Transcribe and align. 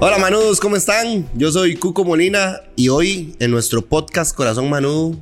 Hola 0.00 0.18
manudos, 0.18 0.60
¿cómo 0.60 0.76
están? 0.76 1.28
Yo 1.34 1.52
soy 1.52 1.76
Cuco 1.76 2.04
Molina 2.04 2.60
y 2.74 2.88
hoy 2.88 3.34
en 3.38 3.50
nuestro 3.50 3.82
podcast 3.82 4.34
Corazón 4.34 4.70
Manudo 4.70 5.14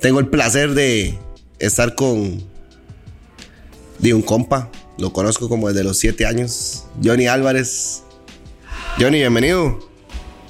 tengo 0.00 0.18
el 0.20 0.26
placer 0.26 0.74
de 0.74 1.16
estar 1.60 1.94
con 1.94 2.42
de 4.00 4.12
un 4.12 4.22
compa, 4.22 4.70
lo 4.98 5.12
conozco 5.12 5.48
como 5.48 5.68
desde 5.68 5.84
los 5.84 5.98
7 5.98 6.26
años, 6.26 6.84
Johnny 7.02 7.26
Álvarez. 7.28 8.02
Johnny, 8.98 9.18
bienvenido. 9.18 9.78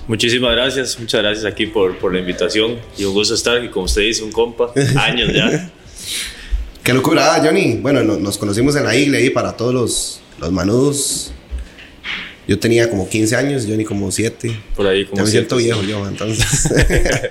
Muchísimas 0.08 0.52
gracias, 0.52 0.98
muchas 0.98 1.22
gracias 1.22 1.44
aquí 1.44 1.66
por, 1.66 1.98
por 1.98 2.12
la 2.12 2.20
invitación 2.20 2.78
y 2.96 3.04
un 3.04 3.12
gusto 3.14 3.34
estar 3.34 3.58
aquí, 3.58 3.68
como 3.68 3.84
usted 3.86 4.02
dice, 4.02 4.22
un 4.22 4.32
compa, 4.32 4.72
años 4.96 5.30
ya. 5.32 5.70
Qué 6.82 6.92
locura, 6.92 7.40
Johnny. 7.42 7.76
Bueno, 7.76 8.02
no- 8.02 8.16
nos 8.16 8.36
conocimos 8.38 8.76
en 8.76 8.84
la 8.84 8.96
iglesia 8.96 9.26
ahí 9.28 9.30
para 9.30 9.56
todos 9.56 9.72
los, 9.74 10.20
los 10.40 10.52
manudos. 10.52 11.32
Yo 12.46 12.58
tenía 12.58 12.90
como 12.90 13.08
15 13.08 13.36
años, 13.36 13.66
Johnny 13.68 13.84
como 13.84 14.10
7. 14.10 14.54
Por 14.76 14.86
ahí 14.86 15.04
como 15.06 15.16
Ya 15.16 15.24
me 15.24 15.30
siento 15.30 15.56
viejo 15.56 15.82
yo, 15.82 16.06
entonces. 16.06 16.68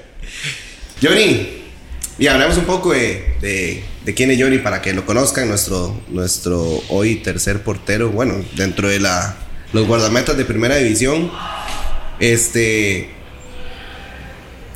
Johnny, 1.02 1.64
y 2.18 2.28
hablemos 2.28 2.58
un 2.58 2.66
poco 2.66 2.94
de, 2.94 3.36
de, 3.42 3.84
de 4.06 4.14
quién 4.14 4.32
es 4.32 4.42
Johnny 4.42 4.60
para 4.60 4.82
que 4.82 4.94
lo 4.94 5.06
conozcan, 5.06 5.48
nuestro, 5.50 6.00
nuestro 6.10 6.82
hoy 6.90 7.16
tercer 7.16 7.62
portero, 7.62 8.10
bueno, 8.10 8.44
dentro 8.56 8.88
de 8.88 9.00
la, 9.00 9.36
los 9.74 9.88
guardametas 9.88 10.38
de 10.38 10.46
primera 10.46 10.78
división. 10.78 11.32
Este. 12.20 13.10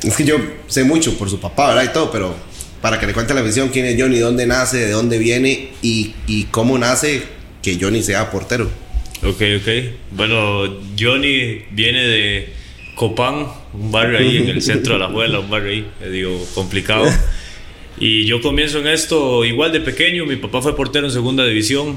Es 0.02 0.14
que 0.16 0.24
yo 0.24 0.36
sé 0.66 0.84
mucho 0.84 1.16
por 1.18 1.30
su 1.30 1.40
papá, 1.40 1.68
¿verdad? 1.68 1.84
Y 1.84 1.92
todo, 1.92 2.10
pero 2.10 2.34
para 2.80 3.00
que 3.00 3.06
le 3.06 3.12
cuente 3.12 3.34
la 3.34 3.42
visión 3.42 3.68
quién 3.70 3.86
es 3.86 4.00
Johnny, 4.00 4.18
dónde 4.18 4.46
nace, 4.46 4.78
de 4.78 4.90
dónde 4.92 5.18
viene 5.18 5.72
y, 5.82 6.14
y 6.26 6.44
cómo 6.44 6.78
nace 6.78 7.22
que 7.62 7.78
Johnny 7.80 8.02
sea 8.02 8.30
portero. 8.30 8.70
Ok, 9.22 9.42
ok. 9.60 9.68
Bueno, 10.12 10.78
Johnny 10.98 11.62
viene 11.72 12.06
de 12.06 12.52
Copán, 12.94 13.48
un 13.72 13.90
barrio 13.90 14.18
ahí 14.18 14.36
en 14.36 14.48
el 14.48 14.62
centro 14.62 14.94
de 14.94 15.00
la 15.00 15.08
Juela, 15.08 15.40
un 15.40 15.50
barrio 15.50 15.72
ahí, 15.72 16.10
digo, 16.10 16.46
complicado. 16.54 17.04
Y 17.98 18.26
yo 18.26 18.40
comienzo 18.40 18.78
en 18.78 18.86
esto 18.86 19.44
igual 19.44 19.72
de 19.72 19.80
pequeño, 19.80 20.24
mi 20.24 20.36
papá 20.36 20.62
fue 20.62 20.76
portero 20.76 21.06
en 21.06 21.12
segunda 21.12 21.44
división, 21.44 21.96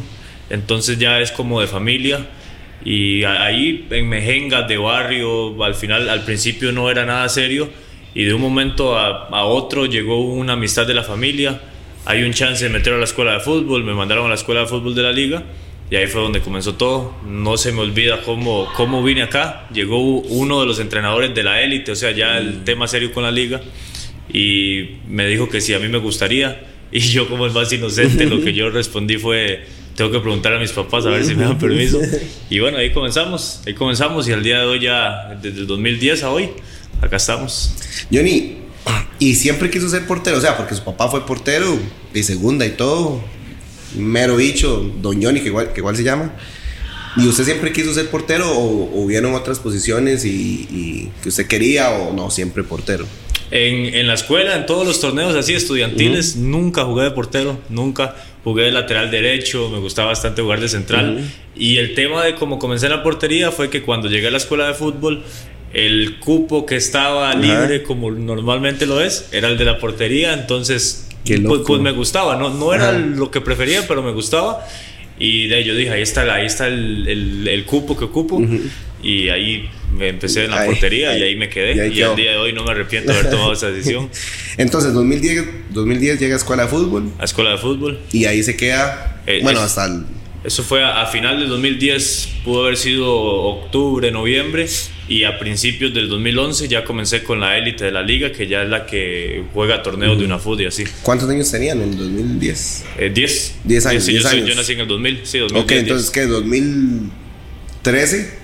entonces 0.49 0.97
ya 0.97 1.19
es 1.19 1.31
como 1.31 1.61
de 1.61 1.67
familia. 1.67 2.27
Y 2.83 3.23
ahí 3.23 3.85
en 3.91 4.09
mejengas 4.09 4.67
de 4.67 4.77
barrio, 4.77 5.63
al 5.63 5.75
final, 5.75 6.09
al 6.09 6.25
principio 6.25 6.71
no 6.71 6.89
era 6.89 7.05
nada 7.05 7.29
serio, 7.29 7.69
y 8.15 8.23
de 8.23 8.33
un 8.33 8.41
momento 8.41 8.97
a, 8.97 9.27
a 9.27 9.45
otro 9.45 9.85
llegó 9.85 10.25
una 10.25 10.53
amistad 10.53 10.87
de 10.87 10.95
la 10.95 11.03
familia. 11.03 11.61
Hay 12.05 12.23
un 12.23 12.33
chance 12.33 12.63
de 12.63 12.71
meter 12.71 12.93
a 12.93 12.97
la 12.97 13.03
escuela 13.03 13.33
de 13.33 13.41
fútbol, 13.41 13.83
me 13.83 13.93
mandaron 13.93 14.25
a 14.25 14.29
la 14.29 14.35
escuela 14.35 14.61
de 14.61 14.67
fútbol 14.67 14.95
de 14.95 15.03
la 15.03 15.11
liga. 15.11 15.43
Y 15.91 15.97
ahí 15.97 16.07
fue 16.07 16.21
donde 16.21 16.39
comenzó 16.39 16.75
todo. 16.75 17.13
No 17.27 17.57
se 17.57 17.73
me 17.73 17.81
olvida 17.81 18.21
cómo, 18.23 18.65
cómo 18.77 19.03
vine 19.03 19.23
acá. 19.23 19.67
Llegó 19.73 19.99
uno 20.21 20.61
de 20.61 20.65
los 20.65 20.79
entrenadores 20.79 21.35
de 21.35 21.43
la 21.43 21.61
élite, 21.61 21.91
o 21.91 21.95
sea, 21.97 22.11
ya 22.11 22.37
el 22.37 22.63
tema 22.63 22.87
serio 22.87 23.11
con 23.11 23.23
la 23.23 23.31
liga. 23.31 23.59
Y 24.31 24.99
me 25.05 25.27
dijo 25.27 25.49
que 25.49 25.59
si 25.59 25.73
a 25.73 25.79
mí 25.79 25.87
me 25.89 25.99
gustaría. 25.99 26.67
Y 26.93 26.99
yo 26.99 27.29
como 27.29 27.45
el 27.45 27.53
más 27.53 27.71
inocente, 27.71 28.25
lo 28.25 28.43
que 28.43 28.53
yo 28.53 28.69
respondí 28.81 29.17
fue, 29.17 29.63
tengo 29.95 30.11
que 30.11 30.19
preguntar 30.19 30.53
a 30.53 30.59
mis 30.59 30.73
papás 30.73 31.05
a 31.05 31.09
ver 31.09 31.23
si 31.23 31.35
me 31.35 31.45
dan 31.45 31.57
permiso. 31.57 32.01
Y 32.49 32.59
bueno, 32.59 32.77
ahí 32.79 32.91
comenzamos. 32.91 33.61
Ahí 33.65 33.73
comenzamos 33.73 34.27
y 34.27 34.33
al 34.33 34.43
día 34.43 34.59
de 34.59 34.65
hoy 34.65 34.81
ya, 34.81 35.39
desde 35.41 35.59
el 35.59 35.67
2010 35.67 36.23
a 36.23 36.31
hoy, 36.31 36.49
acá 37.01 37.15
estamos. 37.15 37.73
Johnny, 38.11 38.57
y 39.19 39.35
siempre 39.35 39.69
quiso 39.69 39.87
ser 39.87 40.05
portero, 40.05 40.37
o 40.37 40.41
sea, 40.41 40.57
porque 40.57 40.75
su 40.75 40.83
papá 40.83 41.07
fue 41.07 41.25
portero 41.25 41.79
de 42.13 42.23
segunda 42.23 42.65
y 42.65 42.71
todo. 42.71 43.21
Mero 43.95 44.35
bicho, 44.35 44.91
don 45.01 45.21
Johnny, 45.21 45.41
que 45.41 45.47
igual, 45.47 45.73
que 45.73 45.79
igual 45.79 45.95
se 45.95 46.03
llama. 46.03 46.33
¿Y 47.17 47.27
usted 47.27 47.43
siempre 47.43 47.73
quiso 47.73 47.93
ser 47.93 48.09
portero 48.09 48.49
o, 48.51 48.85
o 48.85 49.01
hubieron 49.01 49.33
otras 49.33 49.59
posiciones 49.59 50.23
y, 50.23 50.29
y 50.69 51.11
que 51.21 51.29
usted 51.29 51.45
quería 51.45 51.91
o 51.91 52.13
no, 52.13 52.29
siempre 52.29 52.63
portero? 52.63 53.05
En, 53.51 53.93
en 53.93 54.07
la 54.07 54.13
escuela, 54.13 54.55
en 54.55 54.65
todos 54.65 54.87
los 54.87 55.01
torneos 55.01 55.35
así 55.35 55.53
estudiantiles, 55.53 56.37
nunca 56.37 56.85
jugué 56.85 57.03
de 57.03 57.11
portero, 57.11 57.59
nunca 57.67 58.15
jugué 58.45 58.63
de 58.63 58.71
lateral 58.71 59.11
derecho, 59.11 59.69
me 59.69 59.79
gustaba 59.79 60.07
bastante 60.07 60.41
jugar 60.41 60.61
de 60.61 60.69
central. 60.69 61.29
Y 61.53 61.75
el 61.75 61.93
tema 61.93 62.23
de 62.23 62.35
cómo 62.35 62.59
comencé 62.59 62.85
en 62.85 62.93
la 62.93 63.03
portería 63.03 63.51
fue 63.51 63.69
que 63.69 63.81
cuando 63.81 64.07
llegué 64.07 64.27
a 64.27 64.31
la 64.31 64.37
escuela 64.37 64.67
de 64.67 64.73
fútbol, 64.73 65.23
el 65.73 66.17
cupo 66.19 66.65
que 66.65 66.77
estaba 66.77 67.33
libre, 67.33 67.83
como 67.83 68.09
normalmente 68.09 68.85
lo 68.85 69.01
es, 69.01 69.27
era 69.33 69.49
el 69.49 69.57
de 69.57 69.65
la 69.65 69.79
portería, 69.79 70.33
entonces 70.33 71.09
pues, 71.23 71.61
pues 71.65 71.81
me 71.81 71.91
gustaba, 71.91 72.35
no, 72.35 72.49
no 72.49 72.73
era 72.73 72.89
Ajá. 72.89 72.97
lo 72.99 73.29
que 73.31 73.41
prefería, 73.41 73.87
pero 73.87 74.01
me 74.01 74.11
gustaba. 74.11 74.65
Y 75.19 75.47
de 75.47 75.55
ahí 75.57 75.63
yo 75.63 75.75
dije, 75.75 75.91
ahí 75.91 76.01
está, 76.01 76.21
ahí 76.33 76.45
está 76.47 76.67
el, 76.67 77.07
el- 77.07 77.47
el 77.47 77.65
cupo 77.65 77.95
que 77.97 78.05
ocupo. 78.05 78.41
Y 79.03 79.29
ahí 79.29 79.69
me 79.95 80.09
empecé 80.09 80.45
en 80.45 80.51
la 80.51 80.61
Ahí, 80.61 80.69
portería 80.69 81.15
y 81.17 81.21
ahí. 81.23 81.35
me 81.35 81.47
quedé. 81.49 81.87
Y 81.93 82.01
al 82.01 82.15
día 82.15 82.31
de 82.31 82.37
hoy 82.37 82.53
no 82.53 82.63
me 82.63 82.71
arrepiento 82.71 83.11
de 83.11 83.19
haber 83.19 83.31
tomado 83.31 83.53
esa 83.53 83.69
decisión. 83.71 84.09
Entonces, 84.57 84.93
2010, 84.93 85.45
2010 85.71 86.19
llega 86.19 86.33
a 86.35 86.37
escuela 86.37 86.63
de 86.63 86.69
fútbol 86.69 87.11
A 87.19 87.25
escuela 87.25 87.51
de 87.51 87.57
fútbol. 87.57 87.99
y 88.11 88.25
ahí 88.25 88.41
se 88.43 88.55
queda, 88.57 89.21
Eh, 89.27 89.39
bueno, 89.43 89.59
es- 89.59 89.65
hasta 89.67 89.85
el... 89.85 90.03
Eso 90.43 90.63
fue 90.63 90.83
a, 90.83 91.03
a 91.03 91.05
final 91.05 91.39
del 91.39 91.49
2010, 91.49 92.29
pudo 92.43 92.63
haber 92.63 92.75
sido 92.77 93.13
octubre, 93.13 94.09
noviembre. 94.11 94.67
Y 95.07 95.23
a 95.25 95.37
principios 95.37 95.93
del 95.93 96.07
2011 96.09 96.67
ya 96.69 96.83
comencé 96.85 97.21
con 97.23 97.39
la 97.41 97.57
élite 97.57 97.83
de 97.85 97.91
la 97.91 98.01
liga, 98.01 98.31
que 98.31 98.47
ya 98.47 98.63
es 98.63 98.69
la 98.69 98.85
que 98.85 99.43
juega 99.53 99.83
torneos 99.83 100.17
de 100.17 100.23
una 100.25 100.39
fútbol 100.39 100.61
y 100.61 100.65
así. 100.67 100.85
¿Cuántos 101.03 101.29
años 101.29 101.51
tenían 101.51 101.81
en 101.81 101.97
2010? 101.97 102.85
Eh, 102.97 103.11
10. 103.13 103.55
Diez 103.65 103.85
años, 103.85 104.03
Sí, 104.05 104.11
diez 104.11 104.23
yo, 104.23 104.29
soy- 104.29 104.37
años. 104.39 104.49
yo 104.49 104.55
nací 104.55 104.71
en 104.73 104.79
el 104.79 104.87
2000. 104.87 105.19
Sí, 105.23 105.37
2010. 105.39 105.63
Ok, 105.65 105.71
entonces, 105.83 106.09
¿qué? 106.11 106.25
2013 106.27 108.40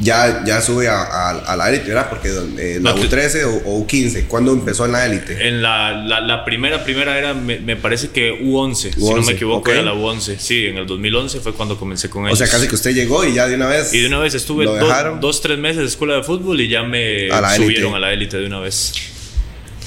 ya, 0.00 0.44
ya 0.46 0.60
sube 0.60 0.88
a, 0.88 1.02
a, 1.02 1.30
a 1.30 1.56
la 1.56 1.68
élite, 1.70 1.88
¿verdad? 1.88 2.08
Porque 2.08 2.28
eh, 2.28 2.78
la 2.80 2.92
No, 2.92 3.00
te- 3.00 3.08
U13 3.08 3.44
o, 3.44 3.68
o 3.70 3.86
U15, 3.86 4.26
¿cuándo 4.28 4.52
empezó 4.52 4.84
en 4.86 4.92
la 4.92 5.06
élite? 5.06 5.48
En 5.48 5.60
la, 5.60 5.92
la, 5.92 6.20
la 6.20 6.44
primera, 6.44 6.84
primera 6.84 7.18
era, 7.18 7.34
me, 7.34 7.58
me 7.58 7.74
parece 7.76 8.10
que 8.10 8.32
U11, 8.40 8.74
si 8.94 9.00
no 9.00 9.06
U11, 9.06 9.26
me 9.26 9.32
equivoco, 9.32 9.70
era 9.70 9.82
la 9.82 9.94
U11. 9.94 10.38
Sí, 10.38 10.66
en 10.66 10.78
el 10.78 10.86
2011 10.86 11.40
fue 11.40 11.52
cuando 11.52 11.76
comencé 11.78 12.08
con 12.08 12.24
O 12.24 12.28
ellos. 12.28 12.38
sea, 12.38 12.48
casi 12.48 12.68
que 12.68 12.74
usted 12.76 12.94
llegó 12.94 13.24
y 13.24 13.34
ya 13.34 13.48
de 13.48 13.56
una 13.56 13.66
vez. 13.66 13.92
Y 13.92 13.98
de 14.00 14.06
una 14.06 14.18
vez 14.18 14.34
estuve 14.34 14.64
do- 14.66 15.18
dos, 15.20 15.40
tres 15.40 15.58
meses 15.58 15.78
de 15.78 15.86
escuela 15.86 16.14
de 16.16 16.22
fútbol 16.22 16.60
y 16.60 16.68
ya 16.68 16.82
me 16.82 17.28
A 17.30 17.56
subieron 17.56 17.94
a 17.94 17.98
la 17.98 18.12
élite 18.12 18.36
de 18.36 18.46
una 18.46 18.60
vez. 18.60 18.92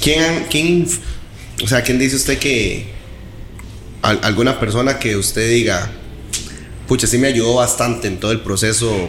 ¿Quién, 0.04 0.46
quién, 0.50 0.88
o 1.64 1.68
sea, 1.68 1.84
quién 1.84 2.00
dice 2.00 2.16
usted 2.16 2.38
que 2.38 2.88
al- 4.02 4.20
alguna 4.24 4.60
persona 4.60 5.00
que 5.00 5.16
usted 5.16 5.48
diga, 5.50 5.90
pucha, 6.88 7.08
sí 7.08 7.18
me 7.18 7.28
ayudó 7.28 7.56
bastante 7.56 8.08
en 8.08 8.20
todo 8.20 8.32
el 8.32 8.42
proceso, 8.42 9.08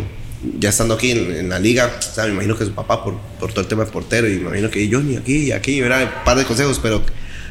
ya 0.59 0.71
estando 0.71 0.95
aquí 0.95 1.11
en, 1.11 1.35
en 1.35 1.49
la 1.49 1.59
liga, 1.59 1.91
o 1.99 2.03
sea, 2.03 2.25
me 2.25 2.33
imagino 2.33 2.57
que 2.57 2.65
su 2.65 2.73
papá 2.73 3.05
por, 3.05 3.17
por 3.39 3.51
todo 3.51 3.61
el 3.61 3.67
tema 3.67 3.85
de 3.85 3.91
portero 3.91 4.29
y 4.29 4.33
me 4.33 4.49
imagino 4.49 4.71
que 4.71 4.89
Johnny 4.91 5.17
aquí 5.17 5.37
y 5.37 5.53
aquí, 5.53 5.81
¿verdad? 5.81 6.03
Un 6.03 6.25
par 6.25 6.37
de 6.37 6.45
consejos, 6.45 6.81
pero 6.83 7.03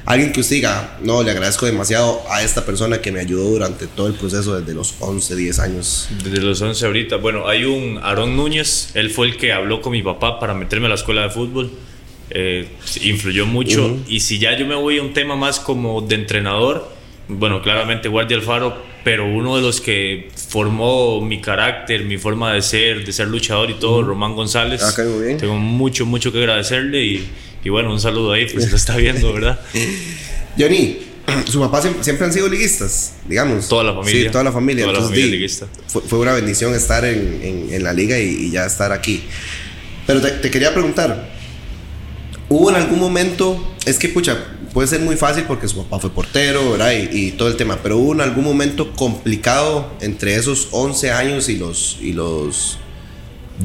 alguien 0.06 0.32
que 0.32 0.42
usted 0.42 0.58
diga, 0.58 0.98
no, 1.02 1.24
le 1.24 1.32
agradezco 1.32 1.66
demasiado 1.66 2.22
a 2.30 2.44
esta 2.44 2.66
persona 2.66 3.02
que 3.02 3.12
me 3.12 3.20
ayudó 3.20 3.50
durante 3.50 3.88
todo 3.88 4.08
el 4.08 4.14
proceso 4.14 4.60
desde 4.60 4.74
los 4.74 4.96
11, 5.00 5.36
10 5.36 5.60
años. 5.60 6.10
Desde 6.24 6.42
los 6.42 6.62
11 6.62 6.86
ahorita. 6.86 7.16
Bueno, 7.18 7.48
hay 7.48 7.66
un 7.66 8.00
Aarón 8.00 8.36
Núñez, 8.36 8.92
él 8.96 9.10
fue 9.10 9.28
el 9.28 9.38
que 9.38 9.54
habló 9.54 9.82
con 9.82 9.92
mi 9.92 10.02
papá 10.02 10.40
para 10.40 10.54
meterme 10.54 10.88
a 10.88 10.90
la 10.90 10.96
escuela 10.96 11.24
de 11.24 11.30
fútbol. 11.30 11.72
Eh, 12.30 12.68
influyó 13.04 13.46
mucho. 13.46 13.86
Ujú. 13.86 14.00
Y 14.08 14.22
si 14.22 14.40
ya 14.40 14.58
yo 14.58 14.66
me 14.66 14.76
voy 14.76 15.00
a 15.00 15.02
un 15.02 15.14
tema 15.14 15.36
más 15.36 15.60
como 15.60 16.02
de 16.02 16.16
entrenador, 16.16 16.90
bueno, 17.28 17.62
claramente 17.62 18.08
Guardia 18.08 18.38
Alfaro, 18.38 18.91
pero 19.04 19.26
uno 19.26 19.56
de 19.56 19.62
los 19.62 19.82
que 19.82 20.30
formó 20.50 21.22
mi 21.22 21.42
carácter, 21.42 22.04
mi 22.06 22.18
forma 22.18 22.54
de 22.54 22.62
ser, 22.62 23.06
de 23.06 23.12
ser 23.12 23.28
luchador 23.28 23.70
y 23.72 23.76
todo, 23.76 24.04
Román 24.04 24.36
González. 24.36 24.82
Ah, 24.84 24.94
bien. 25.24 25.38
Tengo 25.38 25.56
mucho, 25.56 26.06
mucho 26.06 26.32
que 26.32 26.38
agradecerle 26.40 27.04
y, 27.04 27.28
y 27.64 27.70
bueno, 27.70 27.92
un 27.92 28.00
saludo 28.00 28.32
ahí, 28.34 28.46
pues 28.52 28.70
lo 28.70 28.78
está 28.78 28.96
viendo, 28.98 29.34
¿verdad? 29.34 29.60
Johnny, 30.60 30.98
su 31.46 31.60
papá 31.60 31.82
siempre, 31.82 32.04
siempre 32.04 32.26
han 32.28 32.34
sido 32.34 32.48
liguistas, 32.50 33.16
digamos. 33.28 33.68
Toda 33.68 33.84
la 33.86 33.94
familia. 33.94 34.24
Sí, 34.26 34.30
toda 34.30 34.44
la 34.44 34.52
familia. 34.52 34.84
Toda 34.84 34.94
la 34.94 35.00
Entonces, 35.00 35.10
familia 35.20 35.26
di, 35.32 35.38
liguista. 35.38 35.68
Fue, 35.88 36.02
fue 36.02 36.20
una 36.20 36.34
bendición 36.34 36.76
estar 36.76 37.04
en, 37.06 37.40
en- 37.42 37.74
en 37.74 37.84
la 37.84 37.94
liga 37.94 38.20
y, 38.20 38.28
y 38.30 38.52
ya 38.52 38.66
estar 38.66 38.92
aquí. 38.92 39.24
Pero 40.06 40.22
te, 40.22 40.30
te 40.32 40.52
quería 40.52 40.74
preguntar, 40.74 41.30
¿hubo 42.50 42.70
en 42.70 42.76
algún 42.76 43.00
momento, 43.00 43.76
es 43.86 43.98
que 43.98 44.10
pucha, 44.10 44.38
puede 44.74 44.88
ser 44.88 45.02
muy 45.02 45.16
fácil 45.18 45.44
porque 45.44 45.68
su 45.68 45.78
papá 45.78 46.00
fue 46.00 46.10
portero, 46.12 46.72
¿verdad? 46.72 46.94
Y, 46.94 47.28
y 47.28 47.32
todo 47.32 47.48
el 47.48 47.56
tema, 47.58 47.80
pero 47.84 47.98
hubo 47.98 48.14
en 48.14 48.22
algún 48.22 48.44
momento 48.44 48.94
complicado 48.94 49.92
entre 50.02 50.36
esos 50.36 50.70
11 50.72 51.12
años 51.12 51.50
y 51.50 51.58
los, 51.58 51.98
y 52.02 52.14
los 52.14 52.78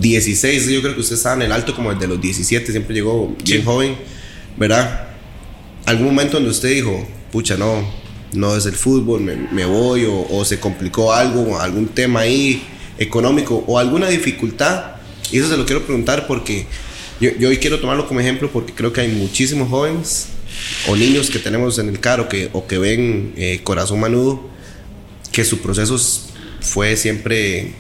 16, 0.00 0.68
yo 0.68 0.82
creo 0.82 0.94
que 0.94 1.00
usted 1.00 1.16
estaba 1.16 1.36
en 1.36 1.42
el 1.42 1.52
alto 1.52 1.74
como 1.74 1.90
el 1.90 1.98
de 1.98 2.06
los 2.08 2.20
17, 2.20 2.70
siempre 2.72 2.94
llegó 2.94 3.34
bien 3.44 3.60
Sí. 3.60 3.64
joven, 3.64 3.96
¿verdad? 4.56 5.08
algún 5.86 6.06
momento 6.06 6.34
donde 6.34 6.50
usted 6.50 6.70
dijo, 6.70 7.06
pucha, 7.30 7.56
no, 7.56 7.88
no 8.32 8.56
es 8.56 8.66
el 8.66 8.74
fútbol, 8.74 9.20
me, 9.20 9.36
me 9.52 9.64
voy, 9.64 10.04
o, 10.04 10.26
o 10.30 10.44
se 10.44 10.58
complicó 10.58 11.12
algo, 11.12 11.60
algún 11.60 11.86
tema 11.86 12.20
ahí 12.20 12.60
económico, 12.98 13.62
o 13.68 13.78
alguna 13.78 14.08
dificultad. 14.08 14.96
Y 15.30 15.38
eso 15.38 15.48
se 15.48 15.56
lo 15.56 15.64
quiero 15.64 15.84
preguntar 15.84 16.26
porque 16.26 16.66
yo, 17.20 17.30
yo 17.38 17.48
hoy 17.50 17.58
quiero 17.58 17.78
tomarlo 17.78 18.08
como 18.08 18.18
ejemplo 18.20 18.50
porque 18.52 18.72
creo 18.72 18.92
que 18.92 19.00
hay 19.02 19.08
muchísimos 19.08 19.68
jóvenes 19.68 20.26
o 20.88 20.96
niños 20.96 21.30
que 21.30 21.38
tenemos 21.38 21.78
en 21.78 21.88
el 21.88 22.00
carro 22.00 22.28
que, 22.28 22.50
o 22.52 22.66
que 22.66 22.78
ven 22.78 23.34
eh, 23.36 23.60
Corazón 23.62 24.00
Manudo, 24.00 24.48
que 25.32 25.44
su 25.44 25.60
proceso 25.60 25.98
fue 26.60 26.96
siempre 26.96 27.74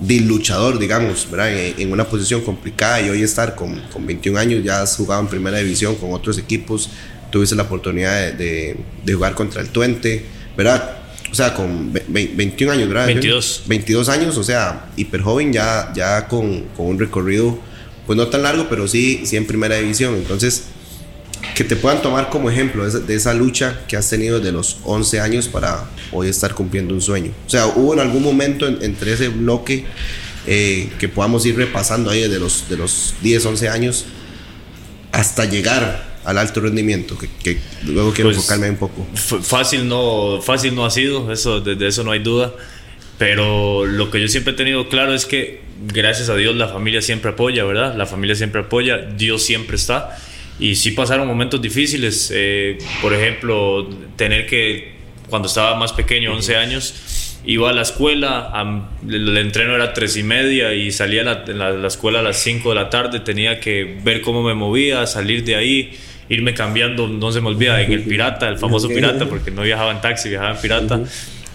de 0.00 0.20
luchador, 0.20 0.78
digamos, 0.78 1.28
¿verdad? 1.30 1.54
En, 1.54 1.92
una 1.92 2.04
posición 2.04 2.40
complicada 2.40 3.02
y 3.02 3.10
hoy 3.10 3.22
estar 3.22 3.54
con, 3.54 3.80
con, 3.92 4.06
21 4.06 4.38
años, 4.38 4.64
ya 4.64 4.82
has 4.82 4.96
jugado 4.96 5.20
en 5.20 5.28
primera 5.28 5.58
división 5.58 5.94
con 5.96 6.12
otros 6.12 6.38
equipos, 6.38 6.90
tuviste 7.30 7.54
la 7.54 7.64
oportunidad 7.64 8.32
de, 8.32 8.76
de, 9.04 9.12
jugar 9.12 9.34
contra 9.34 9.60
el 9.60 9.68
Tuente, 9.68 10.24
¿verdad? 10.56 10.96
O 11.30 11.34
sea, 11.34 11.54
con 11.54 11.92
21 11.92 12.72
años, 12.72 12.88
¿verdad? 12.88 13.06
22. 13.06 13.64
22 13.66 14.08
años, 14.08 14.36
o 14.36 14.42
sea, 14.42 14.90
hiper 14.96 15.20
joven, 15.20 15.52
ya, 15.52 15.92
ya 15.94 16.26
con, 16.26 16.62
con 16.76 16.86
un 16.86 16.98
recorrido, 16.98 17.58
pues 18.06 18.16
no 18.16 18.26
tan 18.28 18.42
largo, 18.42 18.66
pero 18.68 18.88
sí, 18.88 19.22
sí 19.24 19.36
en 19.36 19.46
primera 19.46 19.76
división. 19.76 20.14
Entonces, 20.16 20.64
que 21.60 21.64
te 21.64 21.76
puedan 21.76 22.00
tomar 22.00 22.30
como 22.30 22.48
ejemplo 22.48 22.88
de 22.88 23.14
esa, 23.14 23.34
lucha 23.34 23.82
que 23.86 23.94
has 23.94 24.08
tenido 24.08 24.38
desde 24.38 24.50
los 24.50 24.78
11 24.82 25.20
años 25.20 25.46
para 25.46 25.90
hoy 26.10 26.26
estar 26.26 26.54
cumpliendo 26.54 26.94
un 26.94 27.02
sueño. 27.02 27.32
O 27.46 27.50
sea, 27.50 27.66
hubo 27.66 27.92
en 27.92 28.00
algún 28.00 28.22
momento 28.22 28.66
entre 28.66 29.12
ese 29.12 29.28
bloque 29.28 29.84
eh, 30.46 30.88
que 30.98 31.10
podamos 31.10 31.44
ir 31.44 31.58
repasando 31.58 32.08
ahí 32.08 32.22
desde 32.22 32.38
los, 32.38 32.66
de 32.70 32.78
los 32.78 33.12
10, 33.20 33.44
11 33.44 33.68
años 33.68 34.06
hasta 35.12 35.44
llegar 35.44 36.18
al 36.24 36.38
alto 36.38 36.62
rendimiento, 36.62 37.18
que, 37.18 37.58
luego 37.84 38.14
quiero 38.14 38.30
pues, 38.30 38.38
enfocarme 38.38 38.70
un 38.70 38.76
poco. 38.76 39.06
Fácil 39.14 39.86
no, 39.86 40.40
fácil 40.40 40.74
no 40.74 40.86
ha 40.86 40.90
sido, 40.90 41.30
eso, 41.30 41.60
de, 41.60 41.74
de 41.74 41.88
eso 41.88 42.04
no 42.04 42.12
hay 42.12 42.20
duda, 42.20 42.54
pero 43.18 43.84
lo 43.84 44.10
que 44.10 44.18
yo 44.18 44.28
siempre 44.28 44.54
he 44.54 44.56
tenido 44.56 44.88
claro 44.88 45.12
es 45.12 45.26
que 45.26 45.60
gracias 45.92 46.30
a 46.30 46.36
Dios 46.36 46.56
la 46.56 46.68
familia 46.68 47.02
siempre 47.02 47.32
apoya, 47.32 47.64
¿verdad? 47.64 47.96
La 47.96 48.06
familia 48.06 48.34
siempre 48.34 48.62
apoya, 48.62 48.96
Dios 48.96 49.42
siempre 49.42 49.76
está 49.76 50.16
y 50.60 50.76
sí 50.76 50.92
pasaron 50.92 51.26
momentos 51.26 51.60
difíciles. 51.60 52.30
Eh, 52.32 52.78
por 53.00 53.14
ejemplo, 53.14 53.88
tener 54.16 54.46
que, 54.46 54.92
cuando 55.28 55.48
estaba 55.48 55.74
más 55.74 55.92
pequeño, 55.92 56.32
11 56.34 56.56
años, 56.56 57.38
iba 57.44 57.70
a 57.70 57.72
la 57.72 57.82
escuela, 57.82 58.52
el, 59.08 59.36
entreno 59.38 59.74
era 59.74 59.94
tres 59.94 60.16
y 60.18 60.22
media 60.22 60.74
y 60.74 60.92
salía 60.92 61.22
a 61.22 61.24
la, 61.24 61.70
la, 61.70 61.88
escuela 61.88 62.20
a 62.20 62.22
las 62.22 62.36
5 62.36 62.68
de 62.68 62.74
la 62.74 62.90
tarde, 62.90 63.20
tenía 63.20 63.58
que 63.58 63.98
ver 64.04 64.20
cómo 64.20 64.42
me 64.42 64.54
movía, 64.54 65.06
salir 65.06 65.44
de 65.44 65.56
ahí, 65.56 65.92
irme 66.28 66.52
cambiando, 66.52 67.08
no 67.08 67.32
se 67.32 67.40
me 67.40 67.48
olvida, 67.48 67.80
en 67.80 67.90
el 67.92 68.02
pirata, 68.02 68.46
el 68.46 68.58
famoso 68.58 68.88
pirata, 68.88 69.26
porque 69.26 69.50
no 69.50 69.62
viajaba 69.62 69.90
en 69.92 70.02
taxi, 70.02 70.28
viajaba 70.28 70.52
en 70.52 70.60
pirata. 70.60 71.00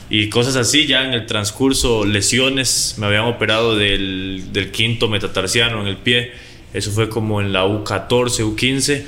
Y 0.10 0.30
cosas 0.30 0.56
así, 0.56 0.86
ya 0.86 1.04
en 1.04 1.14
el 1.14 1.26
transcurso, 1.26 2.06
lesiones, 2.06 2.96
me 2.98 3.08
habían 3.08 3.26
operado 3.26 3.76
del, 3.76 4.46
del 4.52 4.72
quinto 4.72 5.08
metatarsiano 5.10 5.82
en 5.82 5.88
el 5.88 5.98
pie 5.98 6.32
eso 6.76 6.92
fue 6.92 7.10
como 7.10 7.42
en 7.42 7.54
la 7.54 7.66
U14, 7.66 8.44
U15. 8.44 9.04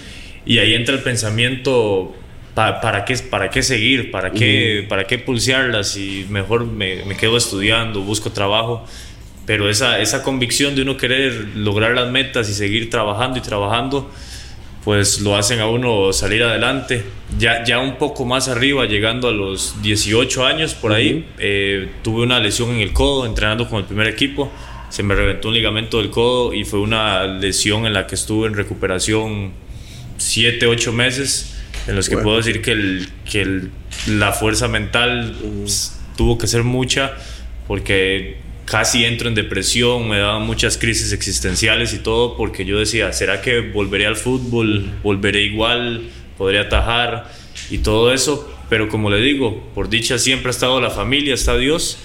Y 0.46 0.60
ahí 0.60 0.74
entra 0.74 0.96
el 0.96 1.02
pensamiento, 1.02 2.16
¿para, 2.56 3.04
qué, 3.04 3.18
para 3.18 3.50
qué 3.50 3.62
seguir? 3.62 4.10
¿Para 4.10 4.32
qué, 4.32 4.86
¿Para 4.88 5.06
qué 5.06 5.20
pulsearlas? 5.20 5.98
Y 5.98 6.26
mejor 6.30 6.66
me, 6.66 7.04
me, 7.04 7.18
quedo 7.18 7.36
estudiando, 7.36 8.02
busco 8.02 8.32
trabajo. 8.32 8.86
Pero 9.46 9.70
esa, 9.70 10.00
esa 10.00 10.24
convicción 10.24 10.76
de 10.76 10.84
uno 10.84 10.96
querer 10.96 11.50
lograr 11.56 11.94
las 11.94 12.10
metas 12.10 12.50
y 12.50 12.54
seguir 12.54 12.90
trabajando 12.90 13.38
y 13.40 13.42
trabajando, 13.42 14.10
pues 14.86 15.20
lo 15.20 15.36
hacen 15.36 15.60
a 15.60 15.68
uno 15.68 16.14
salir 16.14 16.44
adelante. 16.44 17.04
Ya, 17.38 17.66
ya 17.66 17.80
un 17.80 17.98
poco 17.98 18.24
más 18.24 18.48
arriba, 18.48 18.86
llegando 18.86 19.28
a 19.28 19.34
los 19.34 19.82
18 19.82 20.46
años 20.46 20.74
por 20.74 20.94
ahí, 20.94 21.26
eh, 21.40 21.90
tuve 22.02 22.24
una 22.24 22.40
lesión 22.40 22.70
en 22.70 22.80
el 22.80 22.94
codo 22.94 23.26
entrenando 23.26 23.68
con 23.68 23.80
el 23.80 23.86
primer 23.86 24.08
equipo 24.08 24.50
se 24.90 25.04
me 25.04 25.16
reventó 25.16 25.50
un 25.50 25.54
ligamento 25.54 25.98
del 25.98 26.10
codo 26.10 26.54
y 26.54 26.64
fue 26.64 26.80
una 26.80 27.26
lesión 27.26 27.86
en 27.86 27.94
la 27.94 28.08
que 28.08 28.16
estuve 28.16 28.48
en 28.48 28.54
recuperación 28.54 29.52
7, 30.18 30.66
8 30.66 30.94
meses, 30.94 31.56
en 31.88 31.96
los 31.96 32.10
que 32.10 32.18
puedo 32.18 32.38
decir 32.38 32.62
que, 32.62 32.72
el, 32.72 33.10
que 33.30 33.70
la 34.08 34.32
fuerza 34.32 34.68
mental 34.68 35.36
tuvo 36.16 36.38
que 36.38 36.48
ser 36.48 36.64
mucha, 36.64 37.14
porque 37.68 38.38
casi 38.66 39.06
entro 39.06 39.28
en 39.30 39.36
depresión, 39.36 40.10
me 40.10 40.20
daban 40.20 40.44
muchas 40.44 40.78
crisis 40.78 41.12
existenciales 41.12 41.94
y 41.94 42.00
todo, 42.00 42.36
porque 42.36 42.66
yo 42.66 42.80
decía, 42.80 43.12
¿será 43.14 43.42
que 43.42 43.62
volveré 43.62 44.08
al 44.08 44.16
fútbol? 44.16 44.90
¿Volveré 45.04 45.44
igual? 45.44 46.10
¿Podré 46.38 46.60
atajar? 46.60 47.32
Y 47.70 47.80
todo 47.80 48.14
eso, 48.14 48.50
pero 48.70 48.90
como 48.90 49.10
le 49.10 49.22
digo, 49.22 49.70
por 49.76 49.90
dicha 49.90 50.18
siempre 50.18 50.50
ha 50.50 50.52
estado 50.52 50.82
la 50.82 50.90
familia, 50.90 51.34
está 51.34 51.58
Dios 51.58 51.98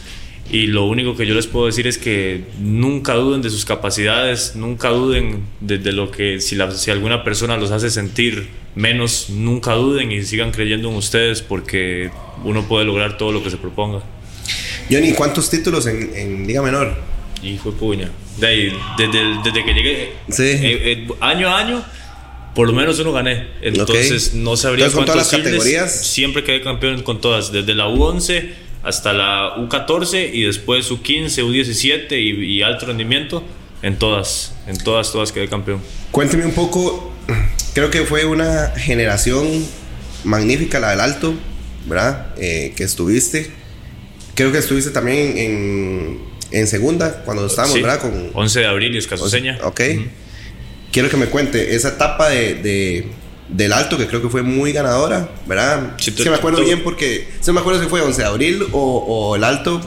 y 0.53 0.67
lo 0.67 0.85
único 0.85 1.17
que 1.17 1.27
yo 1.27 1.35
les 1.35 1.47
puedo 1.47 1.65
decir 1.65 1.87
es 1.87 1.97
que 1.97 2.45
nunca 2.61 3.15
duden 3.15 3.41
de 3.41 3.49
sus 3.49 3.65
capacidades, 3.65 4.55
nunca 4.55 4.91
duden 4.91 5.45
de, 5.61 5.79
lo 5.93 6.11
que 6.11 6.43
si, 6.43 6.57
la, 6.57 6.71
si 6.73 6.91
alguna 6.91 7.25
persona 7.25 7.57
los 7.57 7.71
hace 7.71 7.89
sentir 7.89 8.49
menos, 8.75 9.31
nunca 9.31 9.73
duden 9.73 10.13
y 10.13 10.23
sigan 10.23 10.51
creyendo 10.51 10.91
en 10.91 10.97
ustedes 10.97 11.41
porque 11.41 12.11
uno 12.45 12.69
puede 12.69 12.85
lograr 12.85 13.17
todo 13.17 13.33
lo 13.33 13.43
que 13.43 13.49
se 13.49 13.57
proponga. 13.57 14.03
Johnny, 14.91 15.15
¿cuántos 15.15 15.49
títulos 15.49 15.87
en, 15.87 16.15
en 16.15 16.47
Liga 16.47 16.61
Menor? 16.61 16.97
Hijo 17.43 17.73
de 17.73 17.79
puña. 17.79 18.11
De 18.39 18.47
ahí, 18.47 18.73
desde, 18.99 19.21
desde, 19.43 19.65
que 19.65 19.73
llegué, 19.73 20.13
sí. 20.29 20.43
Eh, 20.43 20.93
eh, 20.93 21.09
año 21.21 21.49
a 21.49 21.61
año, 21.61 21.83
por 22.55 22.67
lo 22.67 22.75
menos 22.75 22.99
uno 22.99 23.13
gané. 23.13 23.47
Entonces 23.63 24.35
no 24.35 24.59
sabría 24.59 24.85
Entonces, 24.85 24.97
con 24.97 25.07
todas 25.07 25.33
las 25.33 25.43
categorías. 25.43 26.07
Siempre 26.07 26.45
quedé 26.45 26.61
campeón 26.61 27.03
con 27.03 27.23
todas, 27.23 27.53
desde 27.53 27.75
la 27.75 27.89
U11 27.89 28.51
hasta 28.82 29.12
la 29.12 29.56
U14 29.56 30.31
y 30.32 30.43
después 30.43 30.90
U15, 30.90 31.44
U17 31.44 32.19
y, 32.19 32.62
alto 32.62 32.87
rendimiento. 32.87 33.44
En 33.82 33.99
todas, 33.99 34.55
en 34.69 34.79
todas, 34.79 35.11
todas 35.11 35.32
quedé 35.32 35.49
campeón. 35.49 35.81
Cuénteme 36.12 36.46
un 36.46 36.52
poco, 36.52 37.12
creo 37.75 37.90
que 37.90 38.02
fue 38.02 38.25
una 38.25 38.69
generación 38.76 39.67
magnífica 40.23 40.79
la 40.79 40.90
del 40.90 41.00
alto, 41.00 41.34
¿verdad? 41.87 42.29
Eh, 42.38 42.75
que 42.76 42.84
estuviste. 42.84 43.50
Creo 44.34 44.52
que 44.52 44.58
estuviste 44.58 44.93
también 44.93 45.37
en, 45.37 46.19
en 46.52 46.67
segunda, 46.69 47.23
cuando 47.25 47.46
estábamos, 47.46 47.81
¿verdad? 47.82 48.00
Con, 48.00 48.31
11 48.34 48.61
de 48.61 48.67
abril 48.67 48.96
Escasoseña. 48.96 49.58
Ok. 49.64 49.81
Quiero 50.93 51.08
que 51.08 51.17
me 51.17 51.26
cuente 51.26 51.75
esa 51.75 51.88
etapa 51.88 52.29
de 52.29 53.08
del 53.53 53.73
alto, 53.73 53.99
que 53.99 54.07
creo 54.07 54.23
que 54.23 54.29
fue 54.29 54.43
muy 54.43 54.73
ganadora, 54.73 55.29
¿verdad? 55.47 55.95
Sí, 55.99 56.13
me 56.29 56.37
acuerdo 56.37 56.65
bien 56.65 56.83
porque, 56.83 57.29
se 57.41 57.53
me 57.53 57.61
acuerdo 57.61 57.83
si 57.83 57.89
fue 57.89 58.01
11 58.01 58.23
de 58.23 58.27
abril 58.27 58.67
o, 58.73 59.37
el 59.37 59.45
alto, 59.45 59.81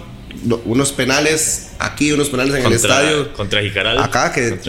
unos 0.66 0.92
penales 0.92 1.72
aquí, 1.80 2.12
unos 2.12 2.30
penales 2.30 2.56
en 2.56 2.66
el 2.66 2.74
estadio. 2.74 3.34
Contra 3.34 3.62
Jicaral. 3.62 3.98
Acá, 4.00 4.32
que 4.32 4.60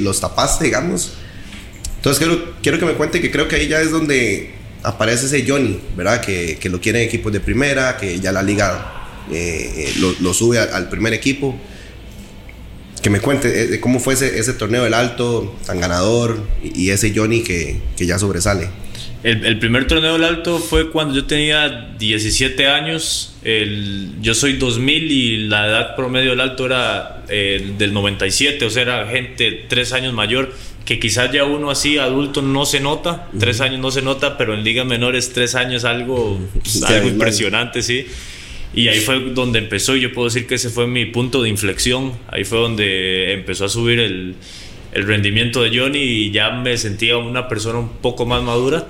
los 0.00 0.20
tapaste, 0.20 0.64
digamos. 0.64 1.14
Entonces 1.96 2.18
quiero, 2.18 2.54
quiero 2.62 2.78
que 2.78 2.84
me 2.84 2.92
cuente 2.94 3.20
que 3.20 3.30
creo 3.30 3.48
que 3.48 3.56
ahí 3.56 3.68
ya 3.68 3.80
es 3.80 3.90
donde 3.92 4.54
aparece 4.82 5.26
ese 5.26 5.48
Johnny, 5.48 5.80
¿verdad? 5.96 6.20
Que, 6.20 6.58
que 6.60 6.68
lo 6.68 6.80
quieren 6.80 7.02
equipos 7.02 7.32
de 7.32 7.40
primera, 7.40 7.96
que 7.96 8.18
ya 8.18 8.32
la 8.32 8.42
liga 8.42 9.06
eh, 9.30 9.94
eh, 9.96 10.14
lo, 10.20 10.34
sube 10.34 10.58
al 10.58 10.88
primer 10.88 11.12
equipo 11.12 11.56
que 13.02 13.10
me 13.10 13.20
cuente 13.20 13.74
eh, 13.74 13.80
cómo 13.80 14.00
fue 14.00 14.14
ese, 14.14 14.38
ese, 14.38 14.52
torneo 14.54 14.84
del 14.84 14.94
Alto 14.94 15.58
tan 15.66 15.80
ganador 15.80 16.40
y, 16.62 16.90
ese 16.90 17.12
Johnny 17.14 17.42
que, 17.42 17.78
que 17.96 18.06
ya 18.06 18.18
sobresale. 18.18 18.68
El, 19.24 19.44
el, 19.44 19.58
primer 19.58 19.86
torneo 19.86 20.14
del 20.14 20.24
Alto 20.24 20.58
fue 20.58 20.90
cuando 20.90 21.14
yo 21.14 21.26
tenía 21.26 21.94
17 21.98 22.66
años. 22.66 23.34
El, 23.44 24.12
yo 24.20 24.34
soy 24.34 24.54
2000 24.54 25.12
y 25.12 25.36
la 25.48 25.66
edad 25.66 25.96
promedio 25.96 26.30
del 26.30 26.40
Alto 26.40 26.66
era 26.66 27.22
eh, 27.28 27.74
del 27.78 27.92
97, 27.92 28.64
o 28.64 28.70
sea, 28.70 28.82
era 28.82 29.06
gente 29.06 29.64
tres 29.68 29.92
años 29.92 30.12
mayor, 30.12 30.52
que 30.84 30.98
quizás 30.98 31.32
ya 31.32 31.44
uno 31.44 31.70
así 31.70 31.98
adulto 31.98 32.42
no 32.42 32.66
se 32.66 32.80
nota, 32.80 33.28
tres 33.38 33.60
años 33.60 33.80
no 33.80 33.90
se 33.90 34.02
nota, 34.02 34.36
pero 34.36 34.54
en 34.54 34.64
ligas 34.64 34.86
menores 34.86 35.32
tres 35.32 35.54
años 35.54 35.84
algo, 35.84 36.40
algo 36.86 37.08
impresionante, 37.08 37.82
sí. 37.82 38.06
Y 38.74 38.88
ahí 38.88 39.00
fue 39.00 39.20
donde 39.20 39.58
empezó, 39.58 39.96
yo 39.96 40.12
puedo 40.12 40.28
decir 40.28 40.46
que 40.46 40.54
ese 40.54 40.70
fue 40.70 40.86
mi 40.86 41.04
punto 41.06 41.42
de 41.42 41.48
inflexión. 41.50 42.12
Ahí 42.28 42.44
fue 42.44 42.58
donde 42.58 43.32
empezó 43.34 43.66
a 43.66 43.68
subir 43.68 44.00
el, 44.00 44.34
el 44.92 45.06
rendimiento 45.06 45.62
de 45.62 45.78
Johnny 45.78 45.98
y 45.98 46.30
ya 46.30 46.50
me 46.50 46.76
sentía 46.78 47.18
una 47.18 47.48
persona 47.48 47.78
un 47.78 47.88
poco 47.88 48.24
más 48.24 48.42
madura. 48.42 48.86